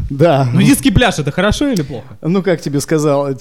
Да. 0.10 0.46
Нудистский 0.54 0.92
пляж 0.92 1.20
это 1.20 1.32
хорошо 1.32 1.68
или 1.68 1.82
плохо? 1.82 2.18
Ну, 2.22 2.42
как 2.42 2.62
тебе 2.62 2.80
сказал, 2.80 3.28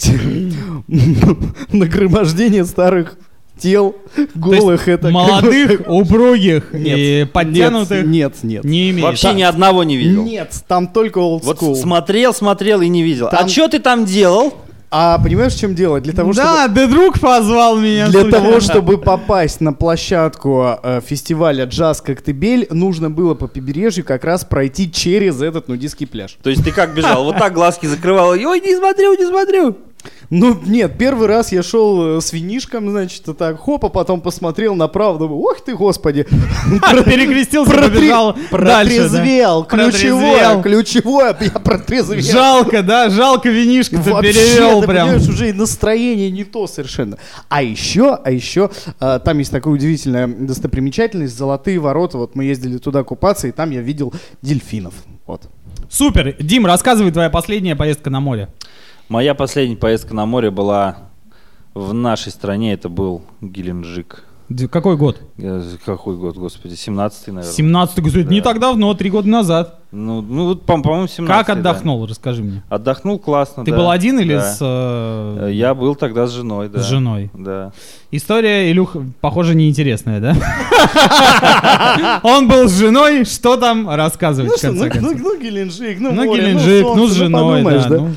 нагромождение 1.72 2.64
старых 2.64 3.16
тел, 3.58 3.96
голых, 4.34 4.86
это... 4.88 5.08
молодых, 5.10 5.82
упругих 5.88 6.74
Нет, 6.74 6.98
и 6.98 7.26
подтянутых 7.32 8.04
Нет, 8.04 8.34
нет. 8.42 8.44
нет. 8.44 8.64
не 8.64 8.90
имеет. 8.90 9.04
Вообще 9.04 9.32
ни 9.32 9.42
одного 9.42 9.82
не 9.82 9.96
видел. 9.96 10.24
Нет, 10.24 10.52
там 10.68 10.88
только 10.88 11.20
old 11.20 11.40
Вот 11.42 11.58
school. 11.62 11.74
смотрел, 11.74 12.34
смотрел 12.34 12.82
и 12.82 12.88
не 12.88 13.02
видел. 13.02 13.28
Там- 13.30 13.46
А 13.46 13.48
что 13.48 13.68
ты 13.68 13.78
там 13.78 14.04
делал? 14.04 14.52
А 14.90 15.18
понимаешь, 15.18 15.55
в 15.55 15.59
чем 15.59 15.75
дело? 15.75 16.01
Для 16.01 16.12
того, 16.12 16.33
чтобы... 16.33 16.46
Да, 16.46 16.68
да 16.68 16.87
друг 16.87 17.18
позвал 17.18 17.77
меня. 17.79 18.09
Для 18.09 18.20
случайно. 18.22 18.46
того, 18.46 18.61
чтобы 18.61 18.99
попасть 18.99 19.61
на 19.61 19.72
площадку 19.72 20.79
э, 20.83 21.01
фестиваля 21.05 21.64
«Джаз 21.64 22.01
Коктебель», 22.01 22.68
нужно 22.70 23.11
было 23.11 23.35
по 23.35 23.49
побережью 23.49 24.05
как 24.05 24.25
раз 24.25 24.44
пройти 24.44 24.90
через 24.90 25.42
этот 25.42 25.68
нудистский 25.68 26.07
пляж. 26.07 26.38
То 26.42 26.51
есть 26.51 26.64
ты 26.64 26.70
как 26.70 26.94
бежал? 26.94 27.25
Вот 27.25 27.37
так 27.37 27.53
глазки 27.53 27.87
закрывал. 27.87 28.35
и, 28.35 28.44
Ой, 28.44 28.61
не 28.61 28.77
смотрю, 28.77 29.14
не 29.14 29.27
смотрю. 29.27 29.77
Ну, 30.31 30.59
нет, 30.66 30.99
первый 30.99 31.29
раз 31.29 31.53
я 31.53 31.62
шел 31.62 32.19
э, 32.19 32.21
с 32.21 32.33
винишком, 32.33 32.90
значит, 32.90 33.25
так, 33.38 33.61
хоп, 33.61 33.85
а 33.85 33.88
потом 33.88 34.21
посмотрел 34.21 34.75
направо, 34.75 35.19
думаю, 35.19 35.40
ох 35.40 35.61
ты, 35.64 35.77
господи. 35.77 36.25
Перекрестился, 37.05 37.73
побежал. 37.73 38.37
Протрезвел, 38.51 39.64
ключевое, 39.64 40.62
ключевое, 40.62 41.37
я 41.40 41.51
протрезвел. 41.51 42.23
Жалко, 42.23 42.83
да, 42.83 43.09
жалко 43.09 43.49
винишко 43.49 43.99
ты 43.99 44.11
перевел 44.11 44.83
прям. 44.83 45.16
уже 45.16 45.51
и 45.51 45.53
настроение 45.53 46.31
не 46.31 46.45
то 46.45 46.66
совершенно. 46.66 47.19
А 47.49 47.62
еще, 47.62 48.14
а 48.14 48.31
еще, 48.31 48.71
э, 49.01 49.21
там 49.25 49.38
есть 49.38 49.53
такая 49.53 49.73
удивительная 49.73 50.27
достопримечательность, 50.27 51.37
золотые 51.37 51.79
ворота. 51.79 52.19
Вот 52.19 52.35
мы 52.35 52.45
ездили 52.45 52.79
туда 52.79 53.05
купаться, 53.05 53.47
и 53.47 53.53
там 53.53 53.71
я 53.71 53.81
видел 53.81 54.12
дельфинов. 54.42 54.95
Вот. 55.27 55.42
Супер. 55.88 56.35
Дим, 56.40 56.66
рассказывай 56.66 57.12
твоя 57.12 57.31
последняя 57.31 57.77
поездка 57.77 58.11
на 58.11 58.21
море. 58.21 58.49
Моя 59.09 59.35
последняя 59.35 59.77
поездка 59.77 60.14
на 60.14 60.27
море 60.27 60.51
была 60.51 60.97
в 61.75 61.92
нашей 61.95 62.33
стране. 62.33 62.73
Это 62.73 62.88
был 62.88 63.23
Геленджик. 63.40 64.25
Какой 64.71 64.97
год? 64.97 65.21
Э, 65.38 65.61
Какой 65.85 66.16
год, 66.16 66.37
господи, 66.37 66.75
17-й, 66.75 67.33
наверное. 67.33 67.53
17 67.53 67.99
год. 68.01 68.14
Это 68.14 68.31
не 68.31 68.40
Да. 68.40 68.45
так 68.51 68.61
давно, 68.61 68.95
три 68.95 69.11
года 69.11 69.29
назад. 69.29 69.81
Ну, 69.90 70.23
ну 70.23 70.45
вот, 70.47 70.62
по- 70.64 70.81
по-моему, 70.81 71.09
17 71.09 71.27
Как 71.47 71.49
отдохнул, 71.57 72.07
расскажи 72.07 72.45
мне. 72.45 72.62
Отдохнул 72.69 73.19
классно, 73.19 73.64
Ты 73.64 73.73
да. 73.73 73.77
был 73.77 73.90
один 73.90 74.21
или 74.21 74.35
Да. 74.35 74.42
с, 74.42 74.59
э, 74.61 75.51
Я 75.53 75.75
был 75.75 75.97
тогда 75.97 76.29
с 76.29 76.31
женой, 76.33 76.69
да. 76.69 76.79
с 76.81 76.87
женой? 76.88 77.29
Да. 77.35 77.73
История, 78.12 78.71
Илюх, 78.71 78.97
похоже, 79.21 79.57
неинтересная, 79.57 80.21
да? 80.21 80.37
Он 82.23 82.47
был 82.47 82.69
с 82.69 82.79
женой, 82.79 83.25
что 83.25 83.57
там 83.57 83.88
рассказывать, 83.90 84.51
Ну 84.51 84.57
в 84.57 84.59
что, 84.59 84.73
ну, 84.73 84.81
конце 84.83 85.01
ну, 85.01 85.09
концов? 85.11 85.23
ну, 85.25 85.40
Геленджик, 85.42 85.99
ну, 86.01 86.12
Ну, 86.12 86.35
Геленджик, 86.37 86.85
ну, 86.85 87.07
с 87.09 87.12
женой, 87.14 87.64
да. 87.64 88.09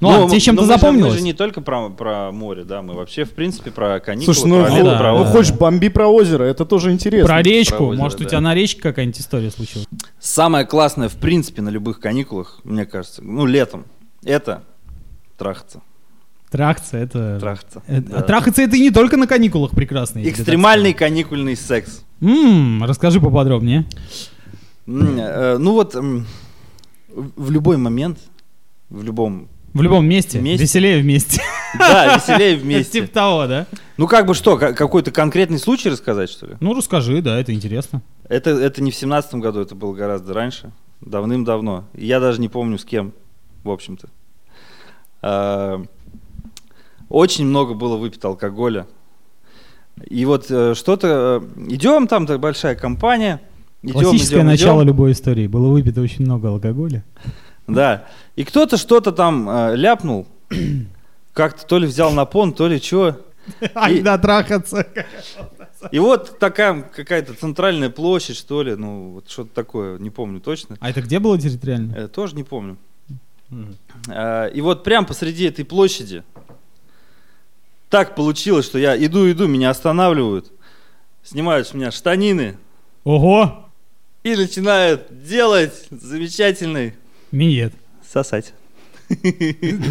Ну, 0.00 0.08
ну 0.08 0.08
ладно, 0.08 0.28
тебе 0.30 0.40
чем-то 0.40 0.62
мы 0.62 0.66
же- 0.66 0.72
Мы 0.72 0.78
запомнилось? 0.78 1.14
же 1.14 1.22
не 1.22 1.32
только 1.32 1.60
про, 1.60 1.88
про 1.90 2.32
море, 2.32 2.64
да, 2.64 2.82
мы 2.82 2.94
вообще, 2.94 3.24
в 3.24 3.30
принципе, 3.32 3.70
про 3.70 4.00
каникулы, 4.00 4.34
Слушай, 4.34 4.48
ну, 4.48 4.60
про 4.62 4.70
ну, 4.70 4.76
лето, 4.76 4.90
да, 4.90 4.98
про 4.98 5.18
ну 5.18 5.24
хочешь 5.26 5.52
бомби 5.52 5.88
про 5.88 6.06
озеро, 6.08 6.44
это 6.44 6.64
тоже 6.64 6.92
интересно. 6.92 7.26
Про 7.26 7.42
речку, 7.42 7.84
озеро, 7.86 8.02
может, 8.02 8.20
у 8.20 8.24
да. 8.24 8.28
тебя 8.30 8.40
на 8.40 8.54
речке 8.54 8.80
какая-нибудь 8.80 9.20
история 9.20 9.50
случилась? 9.50 9.86
Самое 10.20 10.64
классное, 10.66 11.08
в 11.08 11.14
принципе, 11.16 11.62
на 11.62 11.68
любых 11.68 12.00
каникулах, 12.00 12.60
мне 12.64 12.84
кажется, 12.86 13.22
ну, 13.22 13.46
летом, 13.46 13.84
это 14.24 14.62
трахаться. 15.38 15.80
Трахаться, 16.50 16.96
это... 16.96 17.38
Трахаться. 17.40 17.82
это- 17.86 18.08
да. 18.10 18.18
а 18.18 18.22
Трахаться 18.22 18.62
это 18.62 18.76
и 18.76 18.80
не 18.80 18.90
только 18.90 19.16
на 19.16 19.26
каникулах 19.26 19.72
прекрасно. 19.72 20.20
Экстремальный 20.26 20.92
каникульный 20.94 21.56
секс. 21.56 22.02
скажу. 22.20 22.32
М, 22.48 22.84
расскажи 22.84 23.20
поподробнее. 23.20 23.84
Э, 24.86 25.56
Ну 25.58 25.72
вот, 25.72 25.96
в 27.08 27.50
любой 27.50 27.76
момент, 27.76 28.18
в 28.90 29.02
любом... 29.02 29.48
В 29.78 29.82
любом 29.82 30.06
месте, 30.08 30.38
Вместе. 30.38 30.62
веселее 30.64 31.00
вместе. 31.02 31.40
Да, 31.78 32.16
веселее 32.16 32.56
вместе. 32.56 33.00
Типа 33.00 33.12
того, 33.12 33.46
да? 33.46 33.66
Ну 33.96 34.06
как 34.06 34.26
бы 34.26 34.34
что, 34.34 34.56
ка- 34.56 34.72
какой-то 34.72 35.10
конкретный 35.10 35.58
случай 35.58 35.88
рассказать, 35.90 36.30
что 36.30 36.46
ли? 36.46 36.54
Ну, 36.60 36.74
расскажи, 36.74 37.20
да, 37.22 37.38
это 37.38 37.52
интересно. 37.54 38.02
Это, 38.28 38.50
это 38.50 38.82
не 38.82 38.90
в 38.90 38.94
семнадцатом 38.94 39.40
году, 39.40 39.60
это 39.60 39.74
было 39.74 39.92
гораздо 39.94 40.32
раньше, 40.34 40.70
давным-давно. 41.00 41.84
Я 41.94 42.20
даже 42.20 42.40
не 42.40 42.48
помню 42.48 42.78
с 42.78 42.84
кем, 42.84 43.12
в 43.64 43.70
общем-то. 43.70 44.08
А, 45.22 45.82
Очень 47.08 47.46
много 47.46 47.74
было 47.74 47.96
выпито 47.96 48.28
алкоголя. 48.28 48.86
И 50.08 50.24
вот 50.26 50.46
э, 50.50 50.74
что-то... 50.74 51.42
э, 51.56 51.64
Идем, 51.72 52.06
там 52.06 52.26
большая 52.26 52.74
компания. 52.74 53.40
Идем, 53.82 53.94
Классическое 53.94 54.40
идем, 54.40 54.46
начало 54.46 54.78
идем. 54.80 54.88
любой 54.88 55.12
истории. 55.12 55.46
Было 55.46 55.68
выпито 55.68 56.00
очень 56.02 56.24
много 56.24 56.48
алкоголя. 56.48 57.02
Да. 57.66 58.06
И 58.36 58.44
кто-то 58.44 58.76
что-то 58.76 59.12
там 59.12 59.48
э, 59.48 59.76
ляпнул. 59.76 60.26
Как-то 61.32 61.66
то 61.66 61.78
ли 61.78 61.86
взял 61.86 62.12
на 62.12 62.24
пон, 62.24 62.52
то 62.52 62.68
ли. 62.68 62.76
И- 63.90 64.00
да, 64.02 64.18
трахаться. 64.18 64.86
И 65.92 65.98
вот 65.98 66.38
такая 66.38 66.82
какая-то 66.82 67.34
центральная 67.34 67.90
площадь, 67.90 68.36
что 68.36 68.62
ли, 68.62 68.74
ну, 68.74 69.10
вот 69.10 69.30
что-то 69.30 69.54
такое, 69.54 69.98
не 69.98 70.10
помню 70.10 70.40
точно. 70.40 70.76
А 70.80 70.90
это 70.90 71.02
где 71.02 71.18
было 71.18 71.38
территориально? 71.38 71.94
Э, 71.94 72.08
тоже 72.08 72.34
не 72.34 72.44
помню. 72.44 72.76
А, 74.08 74.46
и 74.46 74.60
вот 74.60 74.82
прям 74.82 75.06
посреди 75.06 75.44
этой 75.44 75.64
площади 75.64 76.24
так 77.88 78.16
получилось, 78.16 78.66
что 78.66 78.78
я 78.78 78.96
иду, 78.96 79.30
иду, 79.30 79.46
меня 79.46 79.70
останавливают, 79.70 80.50
снимают 81.22 81.68
с 81.68 81.74
меня 81.74 81.92
штанины 81.92 82.58
Ого! 83.04 83.68
и 84.24 84.34
начинают 84.34 85.06
делать 85.22 85.86
замечательный 85.90 86.94
Минет. 87.32 87.72
сосать. 88.08 88.54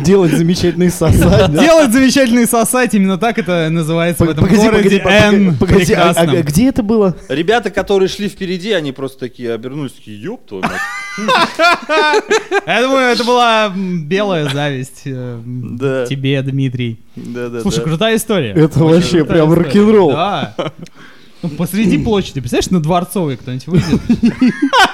Делать 0.03 0.33
замечательный 0.33 0.89
сосать, 0.89 1.51
да? 1.51 1.63
Делать 1.63 1.93
замечательный 1.93 2.45
сосать, 2.45 2.93
именно 2.93 3.17
так 3.17 3.37
это 3.37 3.69
называется 3.69 4.25
в 4.25 4.29
этом 4.29 4.43
Погоди, 4.43 4.61
городе 4.65 4.99
погоди, 4.99 5.25
Н 5.25 5.57
погоди, 5.57 5.57
погоди, 5.57 5.93
а- 5.93 6.13
а 6.17 6.25
где 6.43 6.67
это 6.67 6.83
было? 6.83 7.15
Ребята, 7.29 7.69
которые 7.69 8.09
шли 8.09 8.27
впереди, 8.27 8.73
они 8.73 8.91
просто 8.91 9.19
такие 9.19 9.53
обернулись, 9.53 9.93
такие, 9.93 10.21
ёб 10.21 10.45
твою 10.45 10.63
мать». 10.63 10.81
Я 12.67 12.81
думаю, 12.81 13.13
это 13.13 13.23
была 13.23 13.71
белая 13.73 14.49
зависть 14.49 15.03
э, 15.05 16.05
тебе, 16.09 16.41
Дмитрий. 16.41 16.99
Слушай, 17.61 17.83
крутая 17.85 18.17
история. 18.17 18.51
Это 18.51 18.79
вообще 18.79 19.23
прям 19.23 19.53
рок-н-ролл. 19.53 20.13
Ну, 21.49 21.57
посреди 21.57 21.97
площади, 21.97 22.39
представляешь, 22.39 22.71
на 22.71 22.79
Дворцовой 22.81 23.37
кто-нибудь 23.37 23.67
выйдет, 23.67 24.01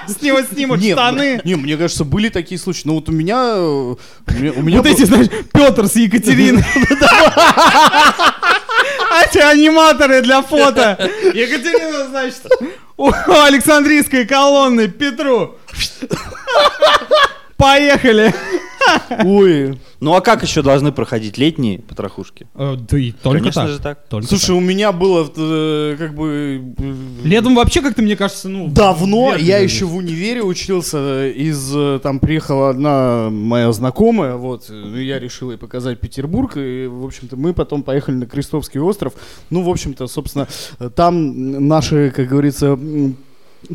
с 0.08 0.22
него 0.22 0.42
снимут 0.42 0.84
штаны. 0.84 1.42
Не, 1.44 1.56
мне 1.56 1.78
кажется, 1.78 2.04
были 2.06 2.30
такие 2.30 2.60
случаи. 2.60 2.82
Ну 2.86 2.96
вот 2.96 3.10
у 3.10 3.12
меня... 3.12 3.54
э, 3.56 3.60
У 3.60 3.98
меня, 4.34 4.52
у 4.56 4.62
меня 4.62 4.78
Вот 4.78 4.86
эти, 4.88 5.04
знаешь, 5.06 5.28
Петр 5.54 5.88
с 5.88 5.96
Екатериной. 5.96 6.64
А 9.12 9.24
эти 9.30 9.38
аниматоры 9.40 10.22
для 10.22 10.42
фото. 10.42 10.98
Екатерина, 11.34 12.08
значит, 12.10 12.42
у 12.98 13.12
Александрийской 13.44 14.26
колонны 14.26 14.88
Петру. 14.88 15.56
Поехали. 17.58 18.34
Ой. 19.24 19.80
Ну 20.00 20.14
а 20.16 20.22
как 20.22 20.44
еще 20.44 20.62
должны 20.62 20.92
проходить 20.92 21.38
летние 21.38 21.80
потрохушки? 21.80 22.48
Э, 22.56 22.76
Да 22.78 22.98
и 22.98 23.12
только 23.12 23.40
Конечно 23.40 23.62
так. 23.64 23.70
же 23.72 23.80
так. 23.80 24.06
Только 24.10 24.28
Слушай, 24.28 24.52
у 24.56 24.60
меня 24.60 24.92
было 24.92 25.30
э, 25.36 25.96
как 25.98 26.16
бы... 26.16 26.62
э, 26.78 26.94
Летом 27.28 27.56
вообще 27.56 27.82
как-то, 27.82 28.02
мне 28.02 28.16
кажется, 28.16 28.50
ну... 28.50 28.68
Давно, 28.68 29.30
вверх 29.32 29.42
я 29.42 29.60
лезет. 29.60 29.76
еще 29.76 29.86
в 29.86 29.96
универе 29.96 30.42
учился, 30.44 30.98
э, 31.00 31.32
из, 31.32 31.72
э, 31.76 32.00
там 32.02 32.20
приехала 32.20 32.70
одна 32.70 33.30
моя 33.30 33.72
знакомая, 33.72 34.36
вот, 34.36 34.70
э, 34.70 34.74
ну, 34.74 34.98
я 34.98 35.20
решил 35.20 35.52
ей 35.52 35.58
показать 35.58 36.00
Петербург, 36.00 36.54
и, 36.58 36.88
в 36.88 37.06
общем-то, 37.06 37.36
мы 37.38 37.54
потом 37.54 37.84
поехали 37.84 38.16
на 38.16 38.26
Крестовский 38.26 38.80
остров, 38.80 39.14
ну, 39.50 39.62
в 39.64 39.70
общем-то, 39.70 40.08
собственно, 40.08 40.48
э, 40.80 40.90
там 40.90 41.68
наши, 41.68 42.12
как 42.16 42.28
говорится, 42.28 42.68
м, 42.68 43.16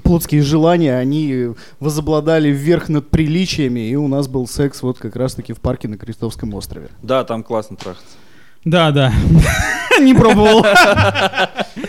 плотские 0.03 0.43
желания, 0.43 0.97
они 0.97 1.49
возобладали 1.81 2.49
вверх 2.51 2.89
над 2.89 3.09
приличиями, 3.11 3.89
и 3.89 3.97
у 3.97 4.09
нас 4.09 4.29
был 4.29 4.47
секс 4.47 4.83
вот 4.83 4.99
как 4.99 5.17
раз-таки 5.17 5.53
в 5.53 5.61
парке 5.61 5.89
на 5.89 5.97
Крестовском 5.97 6.55
острове. 6.55 6.89
Да, 7.03 7.25
там 7.25 7.43
классно 7.43 7.77
трахаться. 7.77 8.17
Да, 8.65 8.91
да. 8.91 9.13
Не 10.01 10.13
пробовал. 10.13 10.67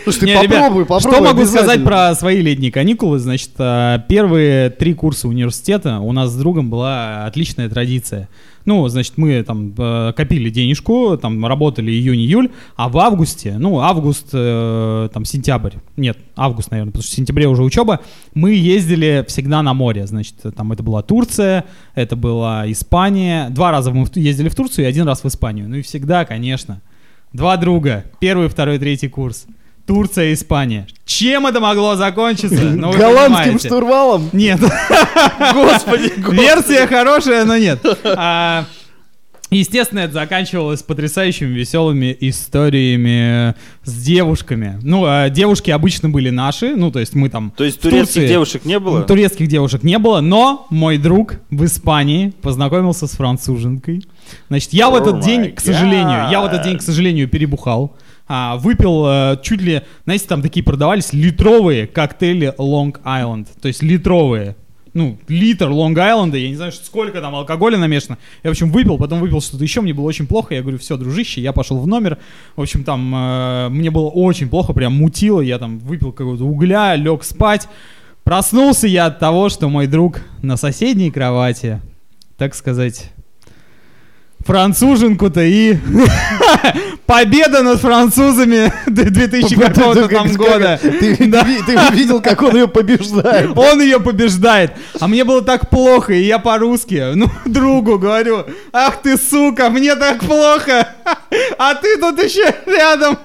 Слушай, 0.04 0.20
ты 0.20 0.26
Не, 0.26 0.42
ребят, 0.42 0.60
попробуй, 0.60 0.86
попробуй 0.86 1.16
Что 1.16 1.24
могу 1.24 1.44
сказать 1.44 1.84
про 1.84 2.14
свои 2.14 2.40
летние 2.40 2.70
каникулы? 2.70 3.18
Значит, 3.18 3.50
а, 3.58 3.98
первые 3.98 4.70
три 4.70 4.94
курса 4.94 5.28
университета 5.28 5.98
у 5.98 6.12
нас 6.12 6.30
с 6.30 6.36
другом 6.36 6.70
была 6.70 7.26
отличная 7.26 7.68
традиция. 7.68 8.28
Ну, 8.68 8.86
значит, 8.88 9.14
мы 9.16 9.42
там 9.44 9.72
э, 9.78 10.12
копили 10.14 10.50
денежку, 10.50 11.16
там 11.16 11.46
работали 11.46 11.90
июнь-июль, 11.90 12.50
а 12.76 12.90
в 12.90 12.98
августе, 12.98 13.56
ну, 13.58 13.80
август, 13.80 14.28
э, 14.34 15.08
там, 15.10 15.24
сентябрь, 15.24 15.76
нет, 15.96 16.18
август, 16.36 16.70
наверное, 16.70 16.90
потому 16.90 17.02
что 17.02 17.12
в 17.12 17.16
сентябре 17.16 17.48
уже 17.48 17.62
учеба, 17.62 18.00
мы 18.34 18.52
ездили 18.52 19.24
всегда 19.26 19.62
на 19.62 19.72
море, 19.72 20.06
значит, 20.06 20.34
там 20.54 20.70
это 20.70 20.82
была 20.82 21.00
Турция, 21.00 21.64
это 21.94 22.14
была 22.14 22.70
Испания, 22.70 23.48
два 23.48 23.70
раза 23.70 23.90
мы 23.90 24.06
ездили 24.14 24.50
в 24.50 24.54
Турцию 24.54 24.84
и 24.84 24.88
один 24.88 25.06
раз 25.06 25.24
в 25.24 25.28
Испанию, 25.28 25.66
ну 25.66 25.76
и 25.76 25.80
всегда, 25.80 26.26
конечно, 26.26 26.82
два 27.32 27.56
друга, 27.56 28.04
первый, 28.20 28.48
второй, 28.48 28.78
третий 28.78 29.08
курс, 29.08 29.46
Турция, 29.88 30.32
Испания. 30.34 30.86
Чем 31.04 31.46
это 31.46 31.58
могло 31.60 31.96
закончиться? 31.96 32.62
Ну, 32.62 32.92
Голландским 32.92 33.44
понимаете. 33.44 33.66
штурвалом? 33.68 34.30
Нет. 34.32 34.60
Господи, 35.54 36.12
Версия 36.30 36.86
хорошая, 36.86 37.44
но 37.44 37.56
нет. 37.56 37.84
А, 38.04 38.64
Естественно, 39.50 40.00
это 40.00 40.12
заканчивалось 40.12 40.82
потрясающими 40.82 41.48
веселыми 41.48 42.14
историями 42.20 43.54
с 43.82 43.94
девушками. 44.04 44.78
Ну, 44.82 45.04
а 45.06 45.30
девушки 45.30 45.70
обычно 45.70 46.10
были 46.10 46.28
наши, 46.28 46.76
ну, 46.76 46.90
то 46.90 46.98
есть 46.98 47.14
мы 47.14 47.30
там... 47.30 47.50
То 47.56 47.64
есть 47.64 47.78
в 47.78 47.80
турецких 47.80 48.14
Турции- 48.24 48.28
девушек 48.28 48.64
не 48.66 48.78
было? 48.78 49.02
Турецких 49.04 49.48
девушек 49.48 49.82
не 49.84 49.98
было, 49.98 50.20
но 50.20 50.66
мой 50.68 50.98
друг 50.98 51.36
в 51.50 51.64
Испании 51.64 52.34
познакомился 52.42 53.06
с 53.06 53.12
француженкой. 53.12 54.04
Значит, 54.50 54.74
я 54.74 54.90
в 54.90 54.94
Oh 54.94 55.00
этот 55.00 55.14
my 55.16 55.24
день, 55.24 55.52
к 55.52 55.60
сожалению, 55.60 56.28
я 56.30 56.42
в 56.42 56.44
этот 56.44 56.60
God. 56.60 56.64
день, 56.64 56.76
к 56.78 56.82
сожалению, 56.82 57.26
перебухал. 57.26 57.96
А, 58.28 58.58
выпил 58.58 59.06
э, 59.06 59.38
чуть 59.42 59.62
ли, 59.62 59.82
знаете, 60.04 60.26
там 60.28 60.42
такие 60.42 60.62
продавались 60.62 61.14
литровые 61.14 61.86
коктейли 61.86 62.54
Long 62.58 62.94
Island. 63.02 63.46
То 63.60 63.68
есть 63.68 63.82
литровые. 63.82 64.54
Ну, 64.94 65.16
литр 65.28 65.68
Island, 65.68 66.36
я 66.36 66.48
не 66.48 66.56
знаю, 66.56 66.72
сколько 66.72 67.20
там 67.20 67.34
алкоголя 67.34 67.78
намешано. 67.78 68.18
Я, 68.42 68.50
в 68.50 68.52
общем, 68.52 68.70
выпил, 68.70 68.98
потом 68.98 69.20
выпил 69.20 69.40
что-то 69.40 69.62
еще, 69.62 69.80
мне 69.80 69.94
было 69.94 70.04
очень 70.04 70.26
плохо. 70.26 70.54
Я 70.54 70.62
говорю, 70.62 70.78
все, 70.78 70.96
дружище, 70.96 71.40
я 71.40 71.52
пошел 71.52 71.78
в 71.78 71.86
номер. 71.86 72.18
В 72.56 72.60
общем, 72.60 72.84
там 72.84 73.14
э, 73.14 73.68
мне 73.70 73.90
было 73.90 74.08
очень 74.08 74.48
плохо, 74.48 74.72
прям 74.72 74.94
мутило. 74.94 75.40
Я 75.40 75.58
там 75.58 75.78
выпил 75.78 76.12
какого-то 76.12 76.44
угля, 76.44 76.96
лег 76.96 77.24
спать. 77.24 77.68
Проснулся 78.24 78.86
я 78.86 79.06
от 79.06 79.18
того, 79.18 79.48
что 79.48 79.68
мой 79.68 79.86
друг 79.86 80.20
на 80.42 80.56
соседней 80.56 81.10
кровати, 81.10 81.80
так 82.36 82.54
сказать, 82.54 83.10
француженку-то 84.48 85.42
и 85.42 85.76
победа 87.06 87.62
над 87.62 87.80
французами 87.80 88.72
2000 88.86 89.54
какого-то 89.54 90.08
там 90.08 90.32
года. 90.32 90.80
Ты 90.80 91.16
видел, 91.92 92.22
как 92.22 92.40
он 92.40 92.56
ее 92.56 92.66
побеждает? 92.66 93.50
Он 93.56 93.82
ее 93.82 94.00
побеждает. 94.00 94.72
А 94.98 95.06
мне 95.06 95.24
было 95.24 95.42
так 95.42 95.68
плохо, 95.68 96.14
и 96.14 96.22
я 96.22 96.38
по-русски, 96.38 97.12
ну, 97.14 97.26
другу 97.44 97.98
говорю, 97.98 98.46
ах 98.72 99.02
ты 99.02 99.18
сука, 99.18 99.68
мне 99.68 99.94
так 99.96 100.20
плохо, 100.20 100.88
а 101.58 101.74
ты 101.74 101.98
тут 101.98 102.22
еще 102.22 102.54
рядом. 102.64 103.18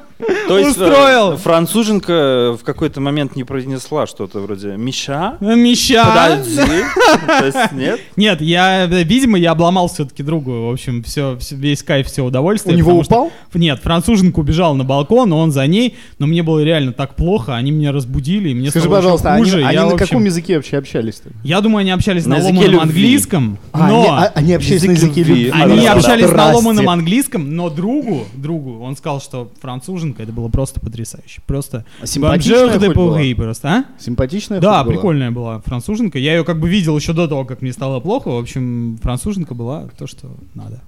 То 0.48 0.58
есть 0.60 0.78
э, 0.78 0.84
Устроил. 0.84 1.38
француженка 1.38 2.56
в 2.60 2.64
какой-то 2.64 3.02
момент 3.02 3.36
не 3.36 3.44
произнесла 3.44 4.08
что-то 4.08 4.40
вроде 4.40 4.76
«Миша?» 4.78 5.38
Меща. 5.42 6.06
Подожди. 6.36 6.84
То 7.28 7.46
есть 7.46 7.72
нет? 7.74 8.00
Нет, 8.16 8.42
я, 8.42 8.86
э, 8.86 9.04
видимо, 9.04 9.38
я 9.38 9.52
обломал 9.52 9.88
все-таки 9.88 10.24
другу. 10.24 10.68
В 10.70 10.74
общем, 10.74 11.04
все, 11.04 11.38
весь 11.52 11.84
кайф, 11.84 12.08
все 12.08 12.24
У 12.24 12.28
удовольствие. 12.28 12.76
него 12.78 12.90
потому 12.92 13.04
что- 13.04 13.14
упал? 13.16 13.32
Нет, 13.54 13.80
француженка 13.82 14.40
убежала 14.40 14.74
на 14.74 14.84
балкон, 14.84 15.32
он 15.34 15.52
за 15.52 15.66
ней, 15.68 15.96
но 16.20 16.28
мне 16.28 16.44
было 16.44 16.60
реально 16.64 16.94
так 16.94 17.16
плохо, 17.16 17.56
они 17.56 17.72
меня 17.72 17.92
разбудили, 17.92 18.50
и 18.50 18.54
мне 18.54 18.70
Скажи, 18.70 18.90
пожалуйста, 18.90 19.34
они, 19.34 19.44
хуже. 19.46 19.64
они 19.64 19.74
я, 19.76 19.82
на 19.86 19.94
общем, 19.94 19.98
каком 20.08 20.26
языке 20.26 20.56
вообще 20.58 20.78
общались-то? 20.78 21.30
Я 21.44 21.62
думаю, 21.62 21.82
они 21.82 21.92
общались 21.92 22.26
На 22.26 22.38
на, 22.38 22.44
ломаном 22.44 22.64
любви. 22.64 22.80
английском, 22.80 23.58
А, 23.72 23.88
но... 23.88 24.02
они, 24.02 24.08
а- 24.10 24.32
они 24.36 24.54
общались 24.54 24.84
на 24.84 24.92
Язык 24.92 25.08
языке 25.16 25.24
любви. 25.24 25.50
Они 25.54 25.86
общались 25.88 26.30
на 26.32 26.54
ломаном 26.54 26.90
английском, 26.90 27.56
но 27.56 27.70
другу, 27.70 28.26
другу, 28.36 28.80
он 28.84 28.96
сказал, 28.96 29.22
что 29.22 29.52
француженка, 29.62 30.13
это 30.20 30.32
было 30.32 30.50
просто 30.50 30.80
потрясающе. 30.80 31.42
Просто 31.46 31.86
А 32.02 32.06
симпатичная 32.06 32.80
была? 32.94 33.20
Paris 33.20 33.36
просто, 33.36 33.70
а? 33.70 33.86
Симпатичная 34.00 34.60
Да, 34.60 34.80
хоть 34.80 34.86
была? 34.86 34.94
прикольная 34.96 35.32
была 35.32 35.60
француженка. 35.62 36.20
Я 36.20 36.36
ее 36.36 36.44
как 36.44 36.60
бы 36.60 36.70
видел 36.70 36.98
еще 36.98 37.14
до 37.14 37.28
того, 37.28 37.46
как 37.46 37.62
мне 37.62 37.74
стало 37.74 38.00
плохо. 38.00 38.30
В 38.30 38.38
общем, 38.38 38.98
француженка 39.02 39.54
была 39.54 39.88
то, 39.98 40.08
что 40.08 40.36
надо. 40.54 40.82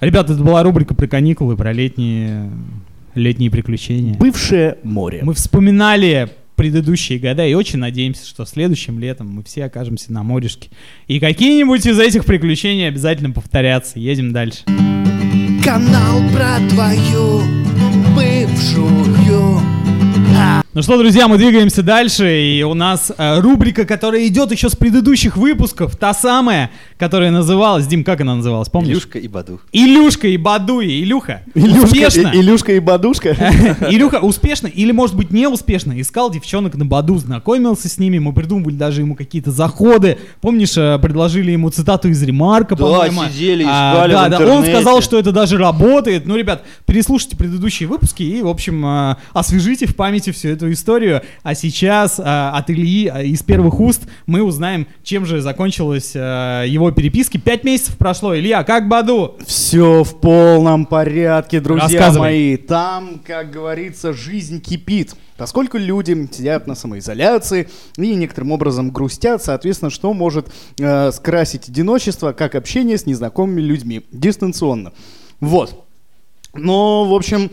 Ребята, 0.00 0.34
это 0.34 0.42
была 0.42 0.62
рубрика 0.62 0.94
про 0.94 1.06
каникулы, 1.06 1.56
про 1.56 1.72
летние, 1.72 2.50
летние 3.14 3.50
приключения. 3.50 4.14
Бывшее 4.18 4.78
море. 4.82 5.20
Мы 5.22 5.32
вспоминали 5.34 6.30
предыдущие 6.54 7.18
года 7.18 7.46
и 7.46 7.52
очень 7.54 7.78
надеемся, 7.78 8.26
что 8.26 8.46
следующим 8.46 8.98
летом 8.98 9.28
мы 9.28 9.42
все 9.42 9.64
окажемся 9.66 10.12
на 10.12 10.22
морешке. 10.22 10.70
И 11.06 11.20
какие-нибудь 11.20 11.84
из 11.86 11.98
этих 11.98 12.24
приключений 12.24 12.88
обязательно 12.88 13.30
повторятся. 13.30 13.98
Едем 13.98 14.32
дальше. 14.32 14.60
Канал 15.62 16.22
про 16.32 16.58
твою 16.70 17.42
Ну 20.76 20.82
что, 20.82 20.98
друзья, 20.98 21.26
мы 21.26 21.38
двигаемся 21.38 21.82
дальше, 21.82 22.38
и 22.38 22.62
у 22.62 22.74
нас 22.74 23.10
э, 23.16 23.40
рубрика, 23.40 23.86
которая 23.86 24.26
идет 24.26 24.52
еще 24.52 24.68
с 24.68 24.76
предыдущих 24.76 25.38
выпусков, 25.38 25.96
та 25.96 26.12
самая, 26.12 26.70
которая 26.98 27.30
называлась, 27.30 27.86
Дим, 27.86 28.04
как 28.04 28.20
она 28.20 28.34
называлась, 28.34 28.68
помнишь? 28.68 28.90
Илюшка 28.92 29.18
и 29.18 29.26
Баду. 29.26 29.58
Илюшка 29.72 30.28
и 30.28 30.36
Бадуи. 30.36 31.00
Илюха, 31.02 31.40
Илюшка, 31.54 31.84
успешно. 31.84 32.28
И- 32.28 32.36
Илюшка 32.40 32.72
и 32.72 32.80
Бадушка. 32.80 33.30
Илюха 33.88 34.16
успешно 34.16 34.66
или, 34.66 34.92
может 34.92 35.16
быть, 35.16 35.30
не 35.30 35.48
успешно 35.48 35.98
искал 35.98 36.30
девчонок 36.30 36.74
на 36.74 36.84
Баду, 36.84 37.16
знакомился 37.16 37.88
с 37.88 37.96
ними, 37.96 38.18
мы 38.18 38.34
придумывали 38.34 38.74
даже 38.74 39.00
ему 39.00 39.14
какие-то 39.14 39.52
заходы. 39.52 40.18
Помнишь, 40.42 40.76
э, 40.76 40.98
предложили 40.98 41.52
ему 41.52 41.70
цитату 41.70 42.10
из 42.10 42.22
ремарка, 42.22 42.76
Да, 42.76 42.84
по-моему. 42.84 43.22
сидели, 43.32 43.64
А, 43.66 43.94
искали 43.94 44.12
да, 44.12 44.26
в 44.26 44.30
да, 44.46 44.54
он 44.54 44.62
сказал, 44.62 45.00
что 45.00 45.18
это 45.18 45.32
даже 45.32 45.56
работает. 45.56 46.26
Ну, 46.26 46.36
ребят, 46.36 46.64
переслушайте 46.86 47.36
предыдущие 47.36 47.88
выпуски 47.88 48.22
и, 48.22 48.42
в 48.42 48.48
общем, 48.48 48.84
э, 48.86 49.16
освежите 49.32 49.86
в 49.86 49.94
памяти 49.96 50.30
всю 50.30 50.48
эту 50.48 50.70
историю. 50.72 51.22
А 51.42 51.54
сейчас 51.54 52.18
э, 52.18 52.22
от 52.22 52.70
Ильи 52.70 53.10
э, 53.12 53.26
из 53.26 53.42
первых 53.42 53.80
уст 53.80 54.02
мы 54.26 54.42
узнаем, 54.42 54.86
чем 55.02 55.26
же 55.26 55.40
закончилась 55.40 56.14
его 56.14 56.90
переписки. 56.90 57.36
Пять 57.36 57.64
месяцев 57.64 57.96
прошло. 57.96 58.36
Илья, 58.36 58.64
как 58.64 58.88
Баду? 58.88 59.36
Все 59.46 60.04
в 60.04 60.20
полном 60.20 60.86
порядке, 60.86 61.60
друзья 61.60 62.12
мои. 62.12 62.56
Там, 62.56 63.20
как 63.24 63.50
говорится, 63.50 64.12
жизнь 64.12 64.60
кипит. 64.60 65.14
Поскольку 65.36 65.76
люди 65.76 66.28
сидят 66.32 66.66
на 66.66 66.74
самоизоляции 66.74 67.68
и 67.98 68.14
некоторым 68.14 68.52
образом 68.52 68.90
грустят, 68.90 69.42
соответственно, 69.42 69.90
что 69.90 70.14
может 70.14 70.48
э, 70.78 71.12
скрасить 71.12 71.68
одиночество, 71.68 72.32
как 72.32 72.54
общение 72.54 72.96
с 72.96 73.04
незнакомыми 73.04 73.60
людьми 73.60 74.06
дистанционно. 74.12 74.92
Вот. 75.40 75.85
Но, 76.58 77.04
в 77.04 77.14
общем, 77.14 77.50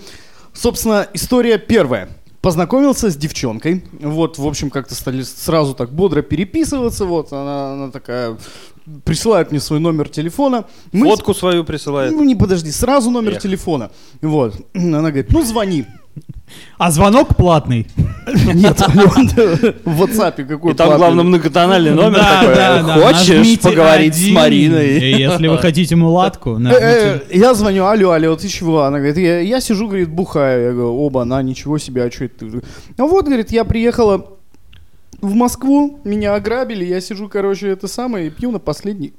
собственно, 0.53 1.07
история 1.13 1.57
первая. 1.57 2.09
Познакомился 2.41 3.09
с 3.09 3.15
девчонкой, 3.15 3.85
вот, 4.01 4.37
в 4.37 4.45
общем, 4.45 4.69
как-то 4.69 4.95
стали 4.95 5.21
сразу 5.23 5.73
так 5.73 5.93
бодро 5.93 6.21
переписываться, 6.21 7.05
вот, 7.05 7.31
она, 7.31 7.71
она 7.71 7.89
такая 7.89 8.37
присылает 9.05 9.51
мне 9.51 9.59
свой 9.59 9.79
номер 9.79 10.09
телефона. 10.09 10.65
Мы 10.91 11.07
Фотку 11.07 11.33
свою 11.33 11.63
присылает. 11.63 12.11
ну, 12.11 12.23
не 12.23 12.35
подожди, 12.35 12.71
сразу 12.71 13.11
номер 13.11 13.33
Эх. 13.33 13.41
телефона. 13.41 13.91
Вот. 14.21 14.55
Она 14.73 15.09
говорит, 15.09 15.31
ну 15.31 15.43
звони. 15.43 15.85
А 16.77 16.91
звонок 16.91 17.35
платный. 17.35 17.87
Нет, 18.53 18.79
в 18.79 20.03
WhatsApp 20.03 20.45
какой 20.45 20.73
И 20.73 20.75
там, 20.75 20.95
главное, 20.97 21.23
многоканальный 21.23 21.91
номер 21.91 22.19
такой. 22.19 23.03
Хочешь 23.03 23.59
поговорить 23.59 24.15
с 24.15 24.29
Мариной? 24.29 24.99
и 24.99 25.17
Если 25.19 25.47
вы 25.47 25.57
хотите 25.57 25.95
мулатку, 25.95 26.59
Э, 26.59 27.19
э, 27.31 27.37
Я 27.37 27.53
звоню, 27.53 27.85
алло, 27.85 28.11
алло, 28.11 28.35
ты 28.35 28.47
чего? 28.47 28.83
Она 28.83 28.99
говорит, 28.99 29.17
я, 29.17 29.61
сижу, 29.61 29.87
говорит, 29.87 30.09
бухаю. 30.09 30.63
Я 30.63 30.71
говорю, 30.71 30.95
оба, 30.97 31.21
она, 31.23 31.41
ничего 31.41 31.77
себе, 31.77 32.03
а 32.03 32.11
что 32.11 32.25
это 32.25 32.49
ты? 32.49 32.61
А 32.97 33.03
вот, 33.03 33.25
говорит, 33.25 33.51
я 33.51 33.63
приехала 33.63 34.27
в 35.21 35.33
Москву, 35.33 35.99
меня 36.03 36.35
ограбили, 36.35 36.85
я 36.85 37.01
сижу, 37.01 37.29
короче, 37.29 37.69
это 37.69 37.87
самое, 37.87 38.27
и 38.27 38.29
пью 38.29 38.51
на 38.51 38.59
последние 38.59 39.13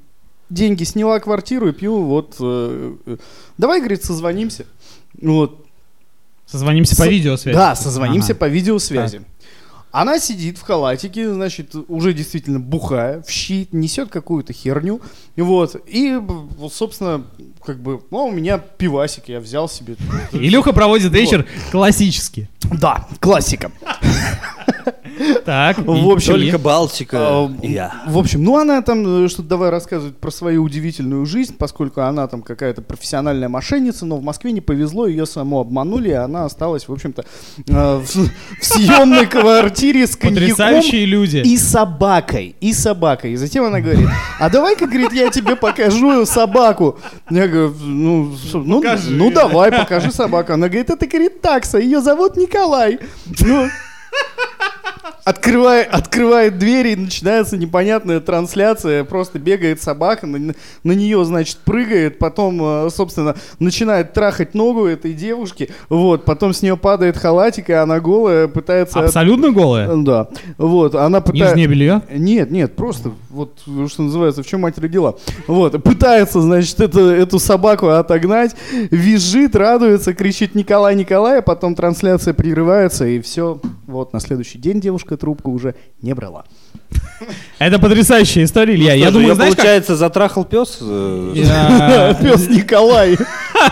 деньги. 0.49 0.83
Сняла 0.83 1.19
квартиру 1.19 1.69
и 1.69 1.71
пью, 1.73 2.03
вот. 2.03 2.35
э, 2.39 2.93
э, 3.05 3.17
Давай, 3.57 3.79
говорит, 3.79 4.03
созвонимся. 4.03 4.65
Вот. 5.21 5.64
Созвонимся 6.45 6.95
по 6.95 7.03
Со- 7.03 7.09
видеосвязи. 7.09 7.55
Да, 7.55 7.75
созвонимся 7.75 8.31
Ага. 8.33 8.39
по 8.39 8.47
видеосвязи. 8.47 9.21
Она 9.91 10.19
сидит 10.19 10.57
в 10.57 10.61
халатике, 10.63 11.33
значит, 11.33 11.73
уже 11.87 12.11
действительно 12.13 12.59
бухая, 12.59 13.21
в 13.21 13.29
щит, 13.29 13.71
несет 13.71 14.09
какую-то 14.09 14.51
херню. 14.51 14.99
Вот. 15.37 15.77
И, 15.87 16.15
вот, 16.17 16.73
собственно, 16.73 17.23
как 17.63 17.79
бы, 17.81 18.01
ну, 18.11 18.25
у 18.25 18.31
меня 18.31 18.57
пивасик, 18.57 19.29
я 19.29 19.39
взял 19.39 19.69
себе. 19.69 19.95
Илюха 20.33 20.73
проводит 20.73 21.13
вечер 21.13 21.45
классически. 21.71 22.49
Да, 22.73 23.07
классика. 23.21 23.71
Так, 25.45 25.77
В 25.79 26.09
общем, 26.09 26.33
Только 26.33 26.57
Балтика 26.57 27.17
А. 27.17 27.51
В 28.07 28.17
общем, 28.17 28.43
ну 28.43 28.57
она 28.57 28.81
там 28.81 29.25
э, 29.25 29.27
что-то 29.27 29.49
давай 29.49 29.69
рассказывает 29.69 30.17
про 30.17 30.31
свою 30.31 30.63
удивительную 30.63 31.25
жизнь, 31.25 31.55
поскольку 31.57 32.01
она 32.01 32.27
там 32.27 32.41
какая-то 32.41 32.81
профессиональная 32.81 33.49
мошенница, 33.49 34.05
но 34.05 34.17
в 34.17 34.23
Москве 34.23 34.51
не 34.51 34.61
повезло, 34.61 35.07
ее 35.07 35.25
саму 35.25 35.59
обманули, 35.59 36.09
и 36.09 36.13
она 36.13 36.45
осталась, 36.45 36.87
в 36.87 36.93
общем-то, 36.93 37.25
э, 37.67 37.97
в, 37.97 38.07
съемной 38.61 39.27
квартире 39.27 40.07
с 40.07 40.15
коньяком 40.15 40.81
люди. 40.91 41.37
и 41.37 41.57
собакой, 41.57 42.55
и 42.59 42.73
собакой. 42.73 43.33
И 43.33 43.35
затем 43.35 43.65
она 43.65 43.81
говорит, 43.81 44.07
а 44.39 44.49
давай-ка, 44.49 44.87
говорит, 44.87 45.13
я 45.13 45.29
тебе 45.29 45.55
покажу 45.55 46.25
собаку. 46.25 46.99
Я 47.29 47.47
говорю, 47.47 47.75
ну, 47.81 48.35
ну, 48.53 48.83
ну 49.09 49.31
давай, 49.31 49.71
покажи 49.71 50.11
собаку. 50.11 50.53
Она 50.53 50.67
говорит, 50.67 50.89
это, 50.89 51.05
говорит, 51.07 51.41
такса, 51.41 51.77
ее 51.77 52.01
зовут 52.01 52.37
Николай. 52.37 52.99
Ну, 53.41 53.67
Открывает, 55.25 55.87
открывает 55.91 56.59
двери, 56.59 56.91
и 56.91 56.95
начинается 56.95 57.57
непонятная 57.57 58.19
трансляция. 58.19 59.03
Просто 59.03 59.39
бегает 59.39 59.81
собака, 59.81 60.27
на, 60.27 60.53
на 60.83 60.91
нее, 60.91 61.25
значит, 61.25 61.57
прыгает, 61.65 62.19
потом, 62.19 62.59
э, 62.61 62.89
собственно, 62.91 63.35
начинает 63.57 64.13
трахать 64.13 64.53
ногу 64.53 64.85
этой 64.85 65.13
девушки. 65.13 65.71
Вот, 65.89 66.25
потом 66.25 66.53
с 66.53 66.61
нее 66.61 66.77
падает 66.77 67.17
халатик, 67.17 67.71
и 67.71 67.73
она 67.73 67.99
голая, 67.99 68.47
пытается... 68.47 68.99
Абсолютно 68.99 69.51
голая? 69.51 69.95
Да. 69.95 70.27
Вот, 70.59 70.93
она 70.93 71.21
пытается... 71.21 71.55
Нижнее 71.55 71.67
белье? 71.67 72.01
Нет, 72.11 72.51
нет, 72.51 72.75
просто 72.75 73.11
вот 73.35 73.59
что 73.89 74.03
называется, 74.03 74.43
в 74.43 74.47
чем 74.47 74.61
мать 74.61 74.77
родила. 74.77 75.15
Вот, 75.47 75.81
пытается, 75.83 76.41
значит, 76.41 76.79
эту, 76.79 76.99
эту 76.99 77.37
собаку 77.39 77.87
отогнать, 77.87 78.55
визжит, 78.91 79.55
радуется, 79.55 80.13
кричит 80.13 80.55
Николай, 80.55 80.95
Николай, 80.95 81.39
а 81.39 81.41
потом 81.41 81.75
трансляция 81.75 82.33
прерывается, 82.33 83.05
и 83.05 83.19
все. 83.19 83.59
Вот, 83.87 84.13
на 84.13 84.19
следующий 84.19 84.57
день 84.57 84.79
девушка 84.79 85.14
трубку 85.17 85.51
уже 85.51 85.75
не 86.01 86.13
брала. 86.13 86.45
Это 87.59 87.79
потрясающая 87.79 88.43
история, 88.43 88.75
Илья. 88.75 88.93
Я 88.93 89.05
Что 89.05 89.13
же, 89.13 89.19
думаю, 89.19 89.35
знаешь, 89.35 89.55
получается, 89.55 89.95
затрахал 89.95 90.43
пес? 90.45 90.77
э, 90.81 91.31
Я- 91.35 92.13
Пес 92.21 92.49
Николай. 92.49 93.17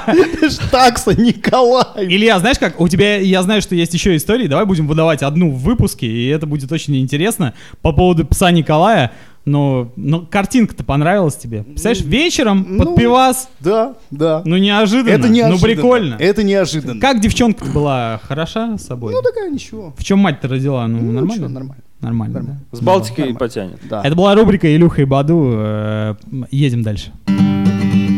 Такса 0.72 1.14
Николай. 1.20 2.06
Илья, 2.06 2.40
знаешь 2.40 2.58
как, 2.60 2.80
у 2.80 2.88
тебя, 2.88 3.18
я 3.18 3.42
знаю, 3.44 3.62
что 3.62 3.76
есть 3.76 3.94
еще 3.94 4.16
истории, 4.16 4.48
давай 4.48 4.66
будем 4.66 4.88
выдавать 4.88 5.22
одну 5.24 5.52
в 5.52 5.60
выпуске, 5.60 6.08
и 6.08 6.28
это 6.28 6.46
будет 6.48 6.72
очень 6.72 6.96
интересно 7.00 7.54
по 7.82 7.92
поводу 7.92 8.26
пса 8.26 8.52
Николая, 8.52 9.12
но, 9.46 9.92
но 9.96 10.22
картинка-то 10.22 10.84
понравилась 10.84 11.36
тебе. 11.36 11.64
Представляешь, 11.64 12.04
вечером 12.06 12.66
ну, 12.70 12.84
под 12.86 12.96
пивас, 12.96 13.50
Да, 13.60 13.96
да. 14.10 14.42
ну 14.46 14.58
неожиданно, 14.58 15.10
Это 15.14 15.28
неожиданно. 15.30 15.56
ну 15.56 15.60
прикольно. 15.62 16.16
Это 16.20 16.44
неожиданно. 16.44 17.00
Как 17.02 17.20
девчонка 17.20 17.66
была 17.66 18.20
хороша 18.24 18.78
с 18.78 18.86
собой? 18.86 19.14
Ну, 19.14 19.22
такая 19.22 19.50
ничего. 19.50 19.94
В 19.98 20.04
чем 20.04 20.20
мать-то 20.20 20.48
родила? 20.48 20.88
Ну, 20.88 21.00
Ну, 21.00 21.12
нормально? 21.12 21.32
ничего, 21.32 21.48
нормально. 21.50 21.84
Нормально, 22.00 22.34
Нормально. 22.36 22.62
да. 22.72 22.78
С 22.78 22.82
Балтикой 22.82 23.18
Нормально. 23.26 23.40
потянет. 23.40 23.80
Да. 23.90 24.02
Это 24.04 24.16
была 24.16 24.36
рубрика 24.36 24.74
Илюха 24.74 25.02
и 25.02 25.06
Баду. 25.06 25.52
э, 25.56 26.16
Едем 26.52 26.84
дальше. 26.84 27.12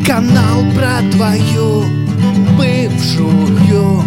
Канал 0.06 0.64
про 0.76 1.02
твою 1.12 1.84
бывшую 2.58 4.02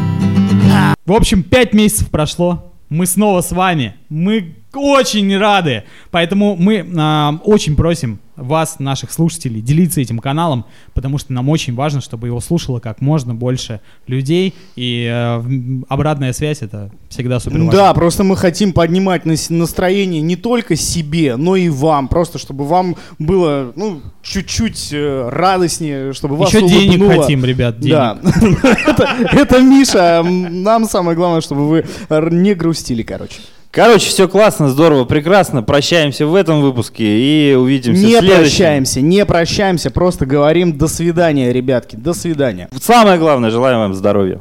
В 1.06 1.12
общем, 1.12 1.42
пять 1.42 1.72
месяцев 1.74 2.08
прошло. 2.10 2.72
Мы 2.88 3.06
снова 3.06 3.40
с 3.40 3.52
вами. 3.52 3.94
Мы 4.08 4.54
очень 4.74 5.36
рады. 5.36 5.84
Поэтому 6.10 6.56
мы 6.56 6.86
а, 6.96 7.38
очень 7.44 7.76
просим 7.76 8.20
вас, 8.38 8.78
наших 8.78 9.10
слушателей, 9.10 9.60
делиться 9.60 10.00
этим 10.00 10.20
каналом, 10.20 10.64
потому 10.94 11.18
что 11.18 11.32
нам 11.32 11.48
очень 11.48 11.74
важно, 11.74 12.00
чтобы 12.00 12.28
его 12.28 12.40
слушало 12.40 12.78
как 12.78 13.00
можно 13.00 13.34
больше 13.34 13.80
людей. 14.06 14.54
И 14.76 15.08
э, 15.10 15.42
обратная 15.88 16.32
связь 16.32 16.62
это 16.62 16.90
всегда 17.08 17.40
супер 17.40 17.58
важно. 17.58 17.72
Да, 17.72 17.94
просто 17.94 18.22
мы 18.22 18.36
хотим 18.36 18.72
поднимать 18.72 19.26
нас- 19.26 19.50
настроение 19.50 20.20
не 20.20 20.36
только 20.36 20.76
себе, 20.76 21.34
но 21.36 21.56
и 21.56 21.68
вам. 21.68 22.06
Просто 22.06 22.38
чтобы 22.38 22.64
вам 22.64 22.94
было 23.18 23.72
ну, 23.74 24.02
чуть-чуть 24.22 24.90
э, 24.92 25.28
радостнее, 25.30 26.12
чтобы 26.12 26.36
вас 26.36 26.54
Еще 26.54 26.68
денег 26.68 27.00
улыбнуло. 27.00 27.22
хотим, 27.22 27.44
ребят, 27.44 27.80
денег. 27.80 27.94
Да, 28.98 29.16
это, 29.32 29.60
Миша. 29.60 30.22
Нам 30.22 30.84
самое 30.84 31.16
главное, 31.16 31.40
чтобы 31.40 31.68
вы 31.68 31.84
не 32.30 32.54
грустили, 32.54 33.02
короче. 33.02 33.40
Короче, 33.70 34.08
все 34.08 34.28
классно, 34.28 34.68
здорово, 34.70 35.04
прекрасно. 35.04 35.62
Прощаемся 35.62 36.26
в 36.26 36.34
этом 36.34 36.62
выпуске 36.62 37.04
и 37.04 37.54
увидимся 37.54 38.00
Не 38.00 38.06
в 38.16 38.18
следующем. 38.20 38.40
прощаемся, 38.40 39.00
не 39.00 39.24
прощаемся, 39.26 39.90
просто 39.90 40.26
говорим 40.26 40.76
до 40.78 40.88
свидания, 40.88 41.52
ребятки, 41.52 41.94
до 41.96 42.14
свидания. 42.14 42.68
Самое 42.80 43.18
главное, 43.18 43.50
желаем 43.50 43.78
вам 43.78 43.94
здоровья. 43.94 44.40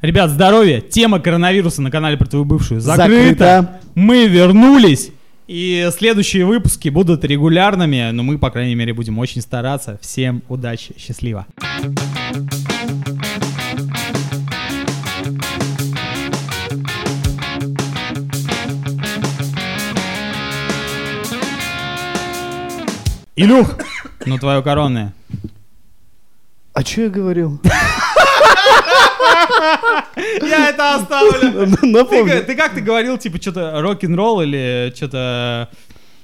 Ребят, 0.00 0.30
здоровья. 0.30 0.80
Тема 0.80 1.18
коронавируса 1.20 1.82
на 1.82 1.90
канале 1.90 2.16
про 2.16 2.26
твою 2.26 2.44
бывшую 2.44 2.80
закрыта. 2.80 3.08
Закрыто. 3.10 3.80
Мы 3.94 4.26
вернулись. 4.26 5.10
И 5.48 5.88
следующие 5.96 6.44
выпуски 6.44 6.88
будут 6.90 7.24
регулярными, 7.24 8.10
но 8.12 8.22
мы, 8.22 8.38
по 8.38 8.50
крайней 8.50 8.74
мере, 8.74 8.92
будем 8.92 9.18
очень 9.18 9.40
стараться. 9.40 9.98
Всем 10.02 10.42
удачи, 10.48 10.94
счастливо. 10.98 11.46
Илюх, 23.38 23.76
ну 24.26 24.36
твое 24.38 24.62
коронное. 24.62 25.14
А 26.72 26.82
что 26.84 27.02
я 27.02 27.08
говорил? 27.08 27.60
Я 30.42 30.70
это 30.70 30.96
оставлю. 30.96 31.68
Напомню. 31.82 32.44
Ты 32.44 32.54
как 32.56 32.74
ты 32.74 32.80
говорил, 32.80 33.16
типа, 33.18 33.40
что-то 33.40 33.80
рок-н-ролл 33.80 34.42
или 34.42 34.92
что-то... 34.94 35.68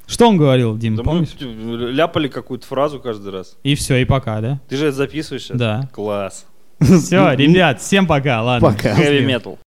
Что 0.07 0.29
он 0.29 0.37
говорил, 0.37 0.77
Дим, 0.77 0.97
Да 0.97 1.03
мы 1.03 1.25
помнишь? 1.25 1.31
ляпали 1.41 2.29
какую-то 2.29 2.67
фразу 2.67 3.01
каждый 3.01 3.33
раз. 3.33 3.57
И 3.63 3.75
все, 3.75 3.97
и 3.97 4.05
пока, 4.05 4.41
да? 4.41 4.61
Ты 4.69 4.77
же 4.77 4.87
это 4.89 4.97
записываешь? 4.97 5.45
сейчас? 5.45 5.57
Да. 5.57 5.89
Класс. 5.93 6.45
Все, 6.81 7.33
ребят, 7.35 7.81
всем 7.81 8.07
пока, 8.07 8.43
ладно. 8.43 8.69
Пока. 8.73 8.93
Heavy 9.01 9.25
metal. 9.25 9.59